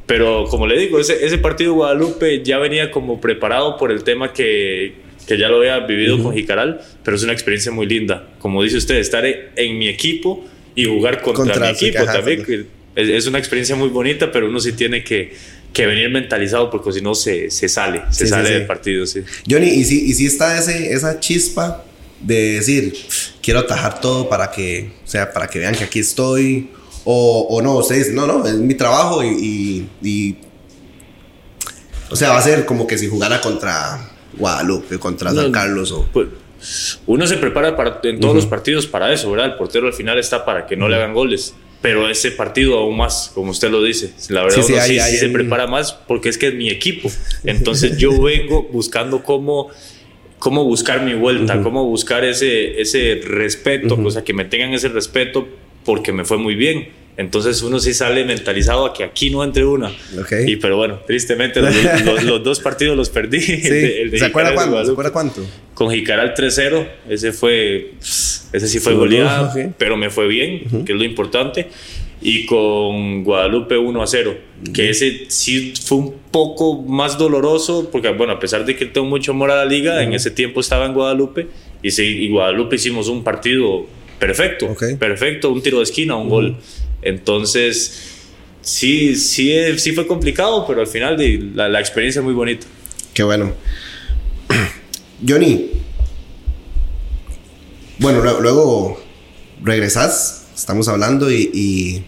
Pero 0.06 0.46
como 0.46 0.66
le 0.66 0.78
digo, 0.78 0.98
ese, 0.98 1.24
ese 1.24 1.38
partido 1.38 1.74
Guadalupe 1.74 2.42
ya 2.42 2.58
venía 2.58 2.90
como 2.90 3.20
preparado 3.20 3.76
por 3.76 3.92
el 3.92 4.04
tema 4.04 4.32
que, 4.32 4.94
que 5.26 5.38
ya 5.38 5.48
lo 5.48 5.58
había 5.58 5.80
vivido 5.80 6.22
con 6.22 6.34
Jicaral, 6.34 6.80
pero 7.04 7.16
es 7.16 7.22
una 7.22 7.32
experiencia 7.32 7.70
muy 7.70 7.86
linda. 7.86 8.28
Como 8.38 8.62
dice 8.62 8.78
usted, 8.78 8.96
estar 8.96 9.24
en, 9.26 9.78
mi 9.78 9.88
equipo 9.88 10.44
y 10.74 10.86
jugar 10.86 11.20
contra, 11.20 11.60
mi 11.60 11.68
equipo 11.68 12.04
también. 12.04 12.66
es 12.96 13.26
una 13.26 13.38
experiencia 13.38 13.76
muy 13.76 13.88
bonita, 13.88 14.32
pero 14.32 14.48
uno 14.48 14.60
sí 14.60 14.72
tiene 14.72 15.04
que 15.04 15.32
que 15.72 15.86
venir 15.86 16.10
mentalizado 16.10 16.70
porque 16.70 16.92
si 16.92 17.00
no 17.00 17.14
se, 17.14 17.50
se, 17.50 17.68
sale, 17.68 18.02
se 18.10 18.26
sale 18.26 18.50
del 18.50 18.66
partido, 18.66 19.06
sí. 19.06 19.22
Johnny, 19.48 19.68
¿y 19.68 19.84
si, 19.84 20.10
y 20.10 20.14
si 20.14 20.26
está 20.26 20.58
ese, 20.58 20.92
esa 20.92 21.18
chispa 21.18 21.84
de 22.20 22.54
decir, 22.54 22.94
quiero 23.42 23.60
atajar 23.60 24.00
todo 24.00 24.28
para 24.28 24.50
que, 24.50 24.92
o 25.04 25.08
sea, 25.08 25.32
para 25.32 25.48
que 25.48 25.58
vean 25.58 25.74
que 25.74 25.84
aquí 25.84 25.98
estoy, 25.98 26.70
o, 27.04 27.46
o 27.50 27.62
no, 27.62 27.78
usted 27.78 27.96
dice, 27.96 28.12
no, 28.12 28.26
no, 28.26 28.46
es 28.46 28.54
mi 28.54 28.74
trabajo 28.74 29.24
y, 29.24 29.88
y, 30.02 30.36
o 32.10 32.16
sea, 32.16 32.30
va 32.30 32.38
a 32.38 32.42
ser 32.42 32.64
como 32.64 32.86
que 32.86 32.98
si 32.98 33.08
jugara 33.08 33.40
contra 33.40 34.10
Guadalupe, 34.34 34.98
contra 34.98 35.32
San 35.32 35.50
Carlos 35.50 35.90
o... 35.92 36.06
Pues, 36.12 36.28
uno 37.06 37.26
se 37.26 37.38
prepara 37.38 37.76
para, 37.76 37.98
en 38.04 38.20
todos 38.20 38.36
los 38.36 38.46
partidos 38.46 38.86
para 38.86 39.12
eso, 39.12 39.30
¿verdad? 39.32 39.46
El 39.46 39.54
portero 39.56 39.88
al 39.88 39.92
final 39.92 40.18
está 40.18 40.44
para 40.44 40.66
que 40.66 40.76
no 40.76 40.88
le 40.88 40.94
hagan 40.94 41.12
goles 41.12 41.54
pero 41.82 42.08
ese 42.08 42.30
partido 42.30 42.78
aún 42.78 42.96
más, 42.96 43.32
como 43.34 43.50
usted 43.50 43.70
lo 43.70 43.82
dice. 43.82 44.12
La 44.28 44.44
verdad, 44.44 44.62
sí, 44.62 44.98
sí, 45.00 45.16
se 45.18 45.28
prepara 45.28 45.66
más 45.66 45.92
porque 45.92 46.28
es 46.28 46.38
que 46.38 46.46
es 46.46 46.54
mi 46.54 46.70
equipo. 46.70 47.10
Entonces 47.44 47.98
yo 47.98 48.22
vengo 48.22 48.62
buscando 48.62 49.24
cómo, 49.24 49.68
cómo 50.38 50.64
buscar 50.64 51.02
mi 51.02 51.14
vuelta, 51.14 51.60
cómo 51.60 51.84
buscar 51.84 52.24
ese, 52.24 52.80
ese 52.80 53.20
respeto, 53.24 53.98
o 54.02 54.10
sea, 54.10 54.22
que 54.22 54.32
me 54.32 54.44
tengan 54.44 54.72
ese 54.72 54.88
respeto 54.88 55.48
porque 55.84 56.12
me 56.12 56.24
fue 56.24 56.38
muy 56.38 56.54
bien. 56.54 56.88
Entonces 57.16 57.60
uno 57.62 57.78
sí 57.78 57.92
sale 57.92 58.24
mentalizado 58.24 58.86
a 58.86 58.94
que 58.94 59.04
aquí 59.04 59.30
no 59.30 59.44
entre 59.44 59.64
una. 59.64 59.92
Y 60.46 60.56
pero 60.56 60.78
bueno, 60.78 61.00
tristemente 61.06 61.60
los, 61.60 62.44
dos 62.44 62.60
partidos 62.60 62.96
los 62.96 63.10
perdí. 63.10 63.40
¿Se, 63.40 64.24
acuerda 64.24 64.54
cuánto? 64.54 64.84
¿Se 64.84 64.90
acuerda 64.92 65.12
cuánto? 65.12 65.46
Con 65.74 65.90
Jicaral 65.90 66.34
3-0, 66.34 66.86
ese 67.08 67.32
fue 67.32 67.92
ese 68.52 68.68
sí 68.68 68.80
fue 68.80 68.94
goleado, 68.94 69.50
pero 69.78 69.96
me 69.96 70.10
fue 70.10 70.26
bien, 70.26 70.84
que 70.84 70.92
es 70.92 70.98
lo 70.98 71.04
importante. 71.04 71.68
y 72.24 72.46
con 72.46 73.24
Guadalupe 73.24 73.76
1 73.76 74.02
a 74.02 74.06
0. 74.06 74.36
Que 74.72 74.90
ese 74.90 75.24
sí 75.28 75.74
fue 75.84 75.98
un 75.98 76.14
poco 76.30 76.80
más 76.82 77.18
doloroso, 77.18 77.88
porque 77.90 78.10
bueno, 78.10 78.34
a 78.34 78.38
pesar 78.38 78.64
de 78.64 78.76
que 78.76 78.86
tengo 78.86 79.08
mucho 79.08 79.32
amor 79.32 79.50
a 79.50 79.56
la 79.56 79.64
liga, 79.64 80.02
en 80.02 80.12
ese 80.12 80.30
tiempo 80.30 80.60
estaba 80.60 80.86
en 80.86 80.94
Guadalupe 80.94 81.48
y, 81.82 81.90
sí, 81.90 82.04
y 82.04 82.30
Guadalupe 82.30 82.76
hicimos 82.76 83.08
un 83.08 83.24
partido 83.24 83.86
perfecto, 84.20 84.68
perfecto, 85.00 85.50
un 85.50 85.62
tiro 85.62 85.78
de 85.78 85.84
esquina, 85.84 86.14
un 86.14 86.28
gol. 86.28 86.56
Entonces, 87.02 88.00
sí, 88.62 89.16
sí, 89.16 89.54
sí 89.78 89.92
fue 89.92 90.06
complicado, 90.06 90.66
pero 90.66 90.80
al 90.80 90.86
final 90.86 91.16
la, 91.54 91.68
la 91.68 91.80
experiencia 91.80 92.20
es 92.20 92.24
muy 92.24 92.34
bonita. 92.34 92.66
Qué 93.12 93.22
bueno. 93.22 93.52
Johnny, 95.28 95.70
bueno, 97.98 98.20
luego 98.40 99.00
regresas, 99.62 100.46
estamos 100.56 100.88
hablando 100.88 101.30
y, 101.30 102.04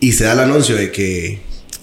y, 0.00 0.12
se 0.12 0.24
da 0.24 0.34
el 0.34 0.40
anuncio 0.40 0.76
de 0.76 0.92
que, 0.92 1.40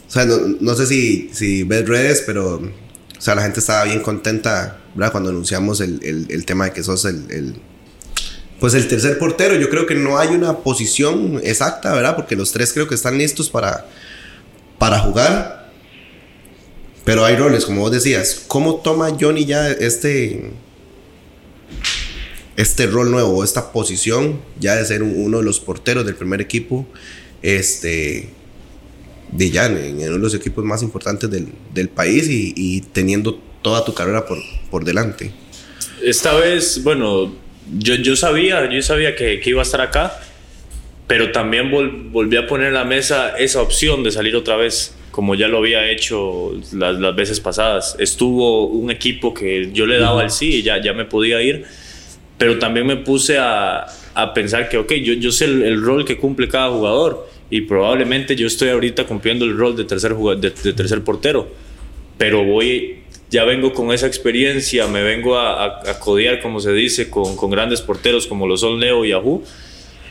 o 0.08 0.12
sea, 0.12 0.26
no, 0.26 0.76
sé 0.76 0.86
si, 0.86 1.30
si 1.34 1.64
ves 1.64 1.88
redes, 1.88 2.24
pero, 2.26 2.58
o 2.58 3.22
sea, 3.22 3.34
la 3.34 3.42
gente 3.42 3.62
estaba 3.62 3.86
bien 3.86 4.02
contenta, 4.02 4.80
¿verdad? 4.94 5.12
Cuando 5.12 5.32
anunciamos 5.32 5.82
el, 5.82 6.46
tema 6.46 6.66
de 6.66 6.74
que 6.74 6.84
sos 6.84 7.06
el, 7.06 7.56
pues 8.60 8.74
el 8.74 8.88
tercer 8.88 9.18
portero. 9.18 9.56
Yo 9.56 9.70
creo 9.70 9.86
que 9.86 9.96
no 9.96 10.18
hay 10.18 10.30
una 10.30 10.58
posición 10.60 11.40
exacta, 11.44 11.94
¿verdad? 11.94 12.16
Porque 12.16 12.36
los 12.36 12.52
tres 12.52 12.74
creo 12.74 12.88
que 12.88 12.96
están 12.96 13.18
listos 13.18 13.50
para, 13.50 13.86
para 14.78 15.00
jugar. 15.00 15.72
Pero 17.04 17.24
hay 17.24 17.36
roles, 17.36 17.66
como 17.66 17.82
vos 17.82 17.92
decías. 17.92 18.44
¿Cómo 18.48 18.78
toma 18.78 19.16
Johnny 19.20 19.46
ya 19.46 19.70
este, 19.70 20.52
este 22.58 22.88
rol 22.88 23.12
nuevo, 23.12 23.44
esta 23.44 23.72
posición 23.72 24.40
ya 24.60 24.76
de 24.76 24.86
ser 24.86 25.04
uno 25.04 25.38
de 25.40 25.44
los 25.44 25.60
porteros 25.60 26.06
del 26.06 26.16
primer 26.16 26.42
equipo, 26.42 26.88
este, 27.44 28.30
de 29.32 29.52
ya 29.52 29.68
en, 29.68 29.98
uno 29.98 30.14
de 30.14 30.18
los 30.18 30.34
equipos 30.34 30.64
más 30.66 30.82
importantes 30.82 31.30
del, 31.30 31.90
país 31.90 32.26
y, 32.28 32.82
teniendo 32.94 33.40
toda 33.62 33.86
tu 33.86 33.94
carrera 33.94 34.26
por, 34.26 34.40
por 34.72 34.84
delante. 34.84 35.32
Esta 36.02 36.34
vez, 36.34 36.82
bueno, 36.84 37.34
yo, 37.78 37.96
yo 37.96 38.16
sabía, 38.16 38.70
yo 38.70 38.82
sabía 38.82 39.16
que, 39.16 39.40
que 39.40 39.50
iba 39.50 39.62
a 39.62 39.64
estar 39.64 39.82
acá, 39.82 40.20
pero 41.08 41.32
también 41.32 41.72
volví 42.12 42.38
a 42.38 42.48
poner 42.48 42.68
en 42.68 42.74
la 42.74 42.86
mesa 42.86 43.38
esa 43.38 43.62
opción 43.62 44.04
de 44.04 44.12
salir 44.12 44.36
otra 44.36 44.56
vez, 44.56 44.96
como 45.12 45.36
ya 45.36 45.48
lo 45.48 45.60
había 45.60 45.90
hecho 45.90 46.54
las, 46.74 47.00
las 47.00 47.16
veces 47.16 47.40
pasadas. 47.40 47.96
Estuvo 48.00 48.68
un 48.68 48.92
equipo 48.92 49.34
que 49.34 49.70
yo 49.72 49.86
le 49.86 50.00
daba 50.00 50.24
el 50.24 50.32
sí 50.32 50.56
y 50.56 50.64
ya, 50.64 50.82
ya 50.82 50.94
me 50.94 51.06
podía 51.06 51.42
ir 51.42 51.66
pero 52.38 52.60
también 52.60 52.86
me 52.86 52.98
puse 52.98 53.38
a, 53.38 53.86
a 54.14 54.34
pensar 54.34 54.70
que, 54.70 54.78
ok, 54.78 54.94
yo, 54.94 55.14
yo 55.14 55.32
sé 55.32 55.46
el, 55.46 55.82
rol 55.82 56.06
que 56.06 56.18
cumple 56.18 56.48
cada 56.48 56.70
jugador 56.70 57.30
y 57.50 57.62
probablemente 57.62 58.36
yo 58.36 58.48
estoy 58.48 58.70
ahorita 58.70 59.06
cumpliendo 59.06 59.46
el 59.46 59.58
rol 59.58 59.76
de 59.76 59.86
tercer, 59.86 60.16
de, 60.16 60.50
de 60.50 60.74
tercer 60.74 61.02
portero, 61.04 61.48
pero 62.18 62.44
voy, 62.44 63.00
ya 63.30 63.44
vengo 63.44 63.74
con 63.74 63.92
esa 63.92 64.08
experiencia, 64.08 64.88
me 64.88 65.04
vengo 65.04 65.38
a, 65.38 65.66
a, 65.66 66.00
codear, 66.00 66.42
como 66.42 66.60
se 66.60 66.74
dice, 66.74 67.10
con, 67.10 67.36
con, 67.36 67.50
grandes 67.50 67.82
porteros 67.82 68.28
como 68.28 68.48
lo 68.48 68.58
son 68.58 68.80
Leo 68.80 69.06
y 69.06 69.10
Yahoo. 69.10 69.44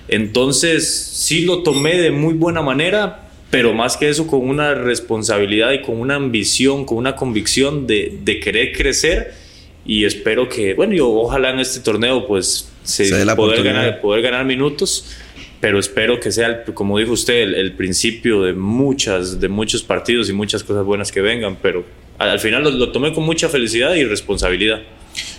Entonces, 0.08 0.88
sí 0.88 1.44
lo 1.44 1.62
tomé 1.62 1.96
de 1.96 2.10
muy 2.10 2.34
buena 2.34 2.60
manera, 2.60 3.28
pero 3.50 3.72
más 3.72 3.96
que 3.96 4.08
eso, 4.08 4.26
con 4.26 4.48
una 4.48 4.74
responsabilidad 4.74 5.72
y 5.72 5.82
con 5.82 6.00
una 6.00 6.16
ambición, 6.16 6.84
con 6.84 6.98
una 6.98 7.16
convicción 7.16 7.86
de, 7.86 8.18
de 8.22 8.40
querer 8.40 8.72
crecer 8.72 9.44
y 9.86 10.04
espero 10.04 10.48
que, 10.48 10.74
bueno, 10.74 10.94
yo 10.94 11.10
ojalá 11.10 11.50
en 11.50 11.60
este 11.60 11.80
torneo 11.80 12.26
pues 12.26 12.70
se, 12.84 13.04
poder, 13.36 13.62
ganar, 13.62 14.00
poder 14.00 14.22
ganar 14.22 14.44
minutos, 14.46 15.14
pero 15.60 15.78
espero 15.78 16.20
que 16.20 16.32
sea, 16.32 16.64
como 16.64 16.98
dijo 16.98 17.12
usted, 17.12 17.42
el, 17.54 17.72
principio 17.72 18.42
de 18.42 18.54
muchas, 18.54 19.40
de 19.40 19.48
muchos 19.48 19.82
partidos 19.82 20.30
y 20.30 20.32
muchas 20.32 20.64
cosas 20.64 20.84
buenas 20.84 21.12
que 21.12 21.20
vengan, 21.20 21.58
pero 21.60 21.84
al, 22.30 22.40
final 22.40 22.78
lo, 22.78 22.92
tomé 22.92 23.12
con 23.12 23.24
mucha 23.24 23.48
felicidad 23.48 23.94
y 23.94 24.04
responsabilidad. 24.04 24.82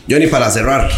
Johnny, 0.10 0.28
para 0.28 0.50
cerrar. 0.50 0.90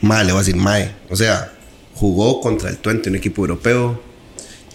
Mae, 0.00 0.24
le 0.24 0.32
voy 0.32 0.40
a 0.40 0.44
decir 0.44 0.56
Mae. 0.56 0.92
O 1.10 1.16
sea, 1.16 1.52
jugó 1.94 2.40
contra 2.40 2.70
el 2.70 2.78
Twente, 2.78 3.08
un 3.08 3.16
equipo 3.16 3.42
europeo 3.42 4.00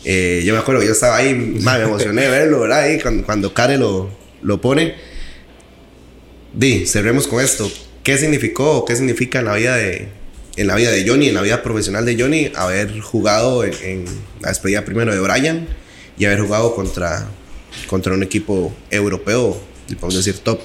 eh, 0.06 0.44
yo 0.46 0.54
me 0.54 0.60
acuerdo 0.60 0.82
que 0.82 0.88
yo 0.88 0.94
estaba 0.94 1.18
ahí, 1.18 1.34
me 1.34 1.82
emocioné 1.82 2.30
verlo, 2.30 2.62
¿verdad? 2.62 2.82
Ahí 2.82 3.00
cuando, 3.00 3.26
cuando 3.26 3.54
Kare 3.54 3.78
lo, 3.78 4.10
lo 4.42 4.62
pone. 4.62 4.96
Di, 6.54 6.86
cerremos 6.86 7.28
con 7.28 7.44
esto. 7.44 7.70
¿Qué 8.04 8.18
significó 8.18 8.86
qué 8.86 8.96
significa 8.96 9.40
en 9.40 9.46
la 9.46 9.56
vida 9.56 9.76
de, 9.76 10.08
en 10.56 10.68
la 10.68 10.76
vida 10.76 10.92
de 10.92 11.08
Johnny, 11.08 11.28
en 11.28 11.36
la 11.36 11.42
vida 11.42 11.62
profesional 11.62 12.06
de 12.06 12.20
Johnny, 12.20 12.52
haber 12.56 13.00
jugado 13.02 13.64
en, 13.64 14.06
la 14.42 14.50
despedida 14.50 14.86
primero 14.86 15.14
de 15.14 15.20
Brian 15.20 15.68
y 16.20 16.26
haber 16.26 16.42
jugado 16.42 16.76
contra, 16.76 17.28
contra 17.88 18.14
un 18.14 18.22
equipo 18.22 18.76
europeo, 18.92 19.60
podemos 19.88 20.24
decir 20.24 20.40
top? 20.44 20.60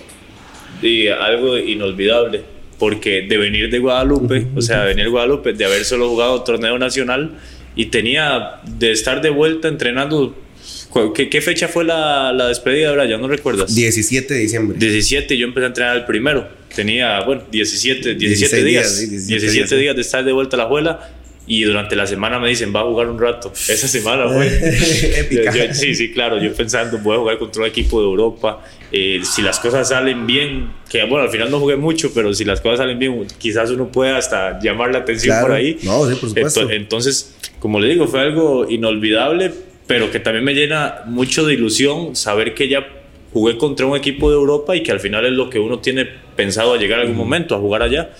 Y 0.83 1.07
algo 1.07 1.57
inolvidable, 1.57 2.43
porque 2.79 3.23
de 3.23 3.39
venir 3.39 3.71
de 3.71 3.79
Guadalupe, 3.79 4.49
o 4.55 4.61
sea, 4.61 4.81
de 4.81 4.89
venir 4.89 5.05
de 5.05 5.11
Guadalupe, 5.11 5.53
de 5.53 5.65
haber 5.65 5.85
solo 5.85 6.11
jugado 6.11 6.43
torneo 6.43 6.77
nacional, 6.77 7.39
y 7.77 7.87
tenía 7.87 8.61
de 8.67 8.93
estar 8.93 9.23
de 9.23 9.31
vuelta 9.31 9.69
entrenando. 9.69 10.37
¿Qué, 11.15 11.29
qué 11.29 11.41
fecha 11.41 11.69
fue 11.69 11.85
la, 11.85 12.33
la 12.33 12.49
despedida, 12.49 12.93
Brian? 12.93 13.21
¿No 13.21 13.29
recuerdas? 13.29 13.75
17 13.75 14.35
de 14.35 14.41
diciembre. 14.41 14.79
17, 14.79 15.37
yo 15.37 15.47
empecé 15.47 15.65
a 15.65 15.69
entrenar 15.69 15.97
el 15.97 16.05
primero. 16.05 16.47
Tenía, 16.75 17.21
bueno, 17.21 17.43
17, 17.51 18.15
17 18.15 18.65
días. 18.65 18.99
17, 19.27 19.77
días, 19.77 19.95
de 19.95 20.03
estar 20.03 20.25
de 20.25 20.33
vuelta 20.33 20.57
a 20.57 20.59
la 20.61 20.67
juela 20.67 21.11
y 21.47 21.63
durante 21.65 21.95
la 21.95 22.07
semana 22.07 22.39
me 22.39 22.49
dicen, 22.49 22.75
va 22.75 22.81
a 22.81 22.85
jugar 22.85 23.09
un 23.09 23.19
rato. 23.19 23.53
Esa 23.53 23.87
semana 23.87 24.29
fue. 24.29 24.47
Épica. 25.19 25.75
sí, 25.75 25.95
sí, 25.95 26.11
claro. 26.11 26.39
Yo 26.39 26.55
pensando, 26.55 26.99
voy 26.99 27.17
a 27.17 27.21
jugar 27.21 27.39
contra 27.39 27.63
un 27.63 27.69
equipo 27.69 28.01
de 28.01 28.07
Europa. 28.07 28.65
Eh, 28.91 29.21
si 29.25 29.43
las 29.43 29.59
cosas 29.61 29.89
salen 29.89 30.27
bien, 30.27 30.71
que 30.89 31.05
bueno, 31.05 31.25
al 31.25 31.31
final 31.31 31.51
no 31.51 31.59
jugué 31.59 31.77
mucho, 31.77 32.15
pero 32.15 32.33
si 32.33 32.45
las 32.45 32.63
cosas 32.63 32.79
salen 32.79 32.99
bien, 32.99 33.27
quizás 33.39 33.71
uno 33.71 33.89
pueda 33.89 34.17
hasta 34.17 34.59
llamar 34.59 34.93
la 34.93 35.01
atención 35.01 35.39
por 35.43 35.53
ahí. 35.53 35.77
No, 35.83 36.09
sí, 36.09 36.15
por 36.15 36.31
supuesto. 36.31 36.71
Entonces, 36.71 37.37
como 37.59 37.79
le 37.79 37.89
digo, 37.89 38.07
fue 38.07 38.21
algo 38.21 38.67
inolvidable, 38.71 39.53
pero 39.87 40.11
que 40.11 40.21
también 40.21 40.45
me 40.45 40.55
llena 40.55 41.03
mucho 41.07 41.45
de 41.45 41.55
ilusión 41.55 42.17
saber 42.17 42.55
que 42.55 42.69
ya 42.69 42.87
jugué 43.35 43.59
contra 43.59 43.85
un 43.85 43.97
equipo 43.97 44.31
de 44.31 44.37
Europa 44.37 44.77
y 44.77 44.83
que 44.83 44.93
al 44.93 45.01
final 45.01 45.27
es 45.27 45.33
lo 45.33 45.51
que 45.51 45.59
uno 45.59 45.81
tiene 45.81 46.09
pensado 46.37 46.73
a 46.73 46.79
llegar 46.79 47.01
a 47.01 47.03
algún 47.03 47.17
momento, 47.19 47.55
a 47.55 47.59
jugar 47.59 47.83
allá. 47.83 48.11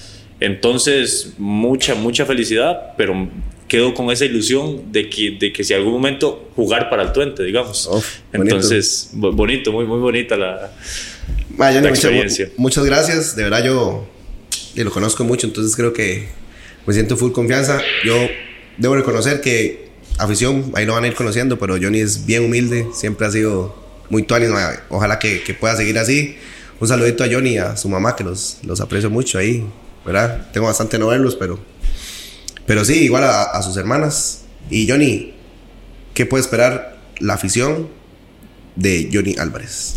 Entonces, 0.45 1.35
mucha, 1.39 1.95
mucha 1.95 2.27
felicidad, 2.27 2.93
pero 2.99 3.29
quedo 3.67 3.95
con 3.95 4.11
esa 4.11 4.27
ilusión 4.27 4.93
de 4.93 5.09
que, 5.09 5.39
de 5.41 5.53
que 5.53 5.65
si 5.65 5.73
algún 5.73 5.93
momento 5.93 6.51
jugar 6.55 6.91
para 6.91 7.03
el 7.03 7.13
Twente, 7.13 7.43
digamos. 7.43 7.89
Entonces, 8.33 9.11
bonito, 9.13 9.73
muy, 9.73 9.87
muy 9.87 9.99
bonita 9.99 10.37
la, 10.37 10.71
experiencia. 11.89 12.51
Muchas, 12.57 12.85
gracias, 12.85 13.37
de 13.37 13.45
verdad 13.45 13.65
yo 13.65 14.07
lo 14.77 14.91
conozco 14.91 15.25
mucho, 15.25 15.47
entonces 15.47 15.75
creo 15.77 15.93
que 15.95 16.29
me 16.87 16.93
siento 16.93 17.17
full 17.17 17.33
confianza. 17.33 17.81
Yo 18.05 18.15
debo 18.77 18.97
reconocer 18.97 19.41
que 19.41 19.89
afición, 20.19 20.73
ahí 20.75 20.85
lo 20.85 20.93
van 20.93 21.05
a 21.05 21.07
ir 21.07 21.15
conociendo, 21.15 21.59
pero 21.59 21.79
Johnny 21.81 22.01
es 22.01 22.27
bien 22.27 22.45
humilde, 22.45 22.87
siempre 22.93 23.27
ha 23.27 23.31
sido 23.31 23.83
muy 24.11 24.25
tuani, 24.25 24.47
ojalá 24.91 25.19
que, 25.19 25.43
que, 25.43 25.55
pueda 25.55 25.75
seguir 25.75 25.99
así. 25.99 26.37
Un 26.81 26.89
saludito 26.89 27.25
a 27.25 27.29
Johnny 27.31 27.55
y 27.55 27.59
a 27.59 27.77
su 27.79 27.89
mamá, 27.89 28.15
que 28.15 28.25
los, 28.25 28.59
los 28.63 28.81
aprecio 28.81 29.09
mucho 29.09 29.39
ahí, 29.39 29.65
¿verdad? 30.05 30.51
Tengo 30.53 30.67
bastante 30.67 30.99
no 30.99 31.09
verlos, 31.09 31.37
pero, 31.37 31.59
pero 32.67 32.85
sí, 32.85 33.05
igual 33.05 33.25
a, 33.25 33.63
sus 33.63 33.77
hermanas. 33.77 34.45
Y 34.71 34.89
Johnny, 34.89 35.35
¿qué 36.15 36.27
puede 36.27 36.43
esperar 36.43 36.97
la 37.21 37.35
afición 37.35 37.89
de 38.77 39.11
Johnny 39.13 39.37
Álvarez? 39.39 39.97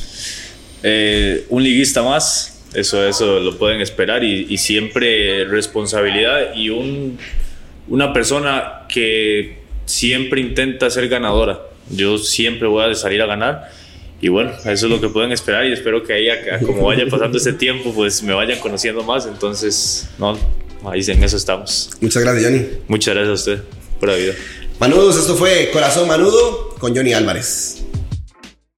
Eh, 0.83 1.45
un 1.49 1.63
liguista 1.63 2.03
más, 2.03 2.61
eso, 2.73 3.07
eso 3.07 3.39
lo 3.39 3.57
pueden 3.57 3.81
esperar 3.81 4.23
y, 4.23 4.47
y 4.49 4.57
siempre 4.57 5.45
responsabilidad 5.45 6.53
y 6.55 6.69
un 6.69 7.17
una 7.89 8.13
persona 8.13 8.85
que 8.89 9.57
siempre 9.85 10.41
intenta 10.41 10.89
ser 10.89 11.07
ganadora. 11.07 11.61
Yo 11.89 12.17
siempre 12.17 12.67
voy 12.67 12.91
a 12.91 12.95
salir 12.95 13.21
a 13.21 13.25
ganar. 13.25 13.71
Y 14.19 14.29
bueno, 14.29 14.51
eso 14.65 14.85
es 14.87 14.91
lo 14.91 14.99
que 14.99 15.09
pueden 15.09 15.31
esperar 15.31 15.65
y 15.65 15.73
espero 15.73 16.03
que 16.03 16.13
ahí, 16.13 16.27
como 16.65 16.83
vaya 16.83 17.05
pasando 17.09 17.37
ese 17.37 17.53
tiempo, 17.53 17.93
pues 17.93 18.23
me 18.23 18.33
vayan 18.33 18.59
conociendo 18.59 19.03
más. 19.03 19.27
Entonces, 19.27 20.07
no, 20.17 20.37
ahí 20.85 21.01
en 21.07 21.23
eso 21.23 21.37
estamos. 21.37 21.91
Muchas 22.01 22.23
gracias, 22.23 22.45
Johnny. 22.45 22.65
Muchas 22.87 23.13
gracias 23.13 23.29
a 23.29 23.33
usted 23.33 23.63
por 23.99 24.09
la 24.09 24.15
vida. 24.15 24.33
Manudos, 24.79 25.17
esto 25.17 25.35
fue 25.35 25.69
Corazón 25.71 26.07
Manudo 26.07 26.75
con 26.79 26.95
Johnny 26.95 27.13
Álvarez. 27.13 27.83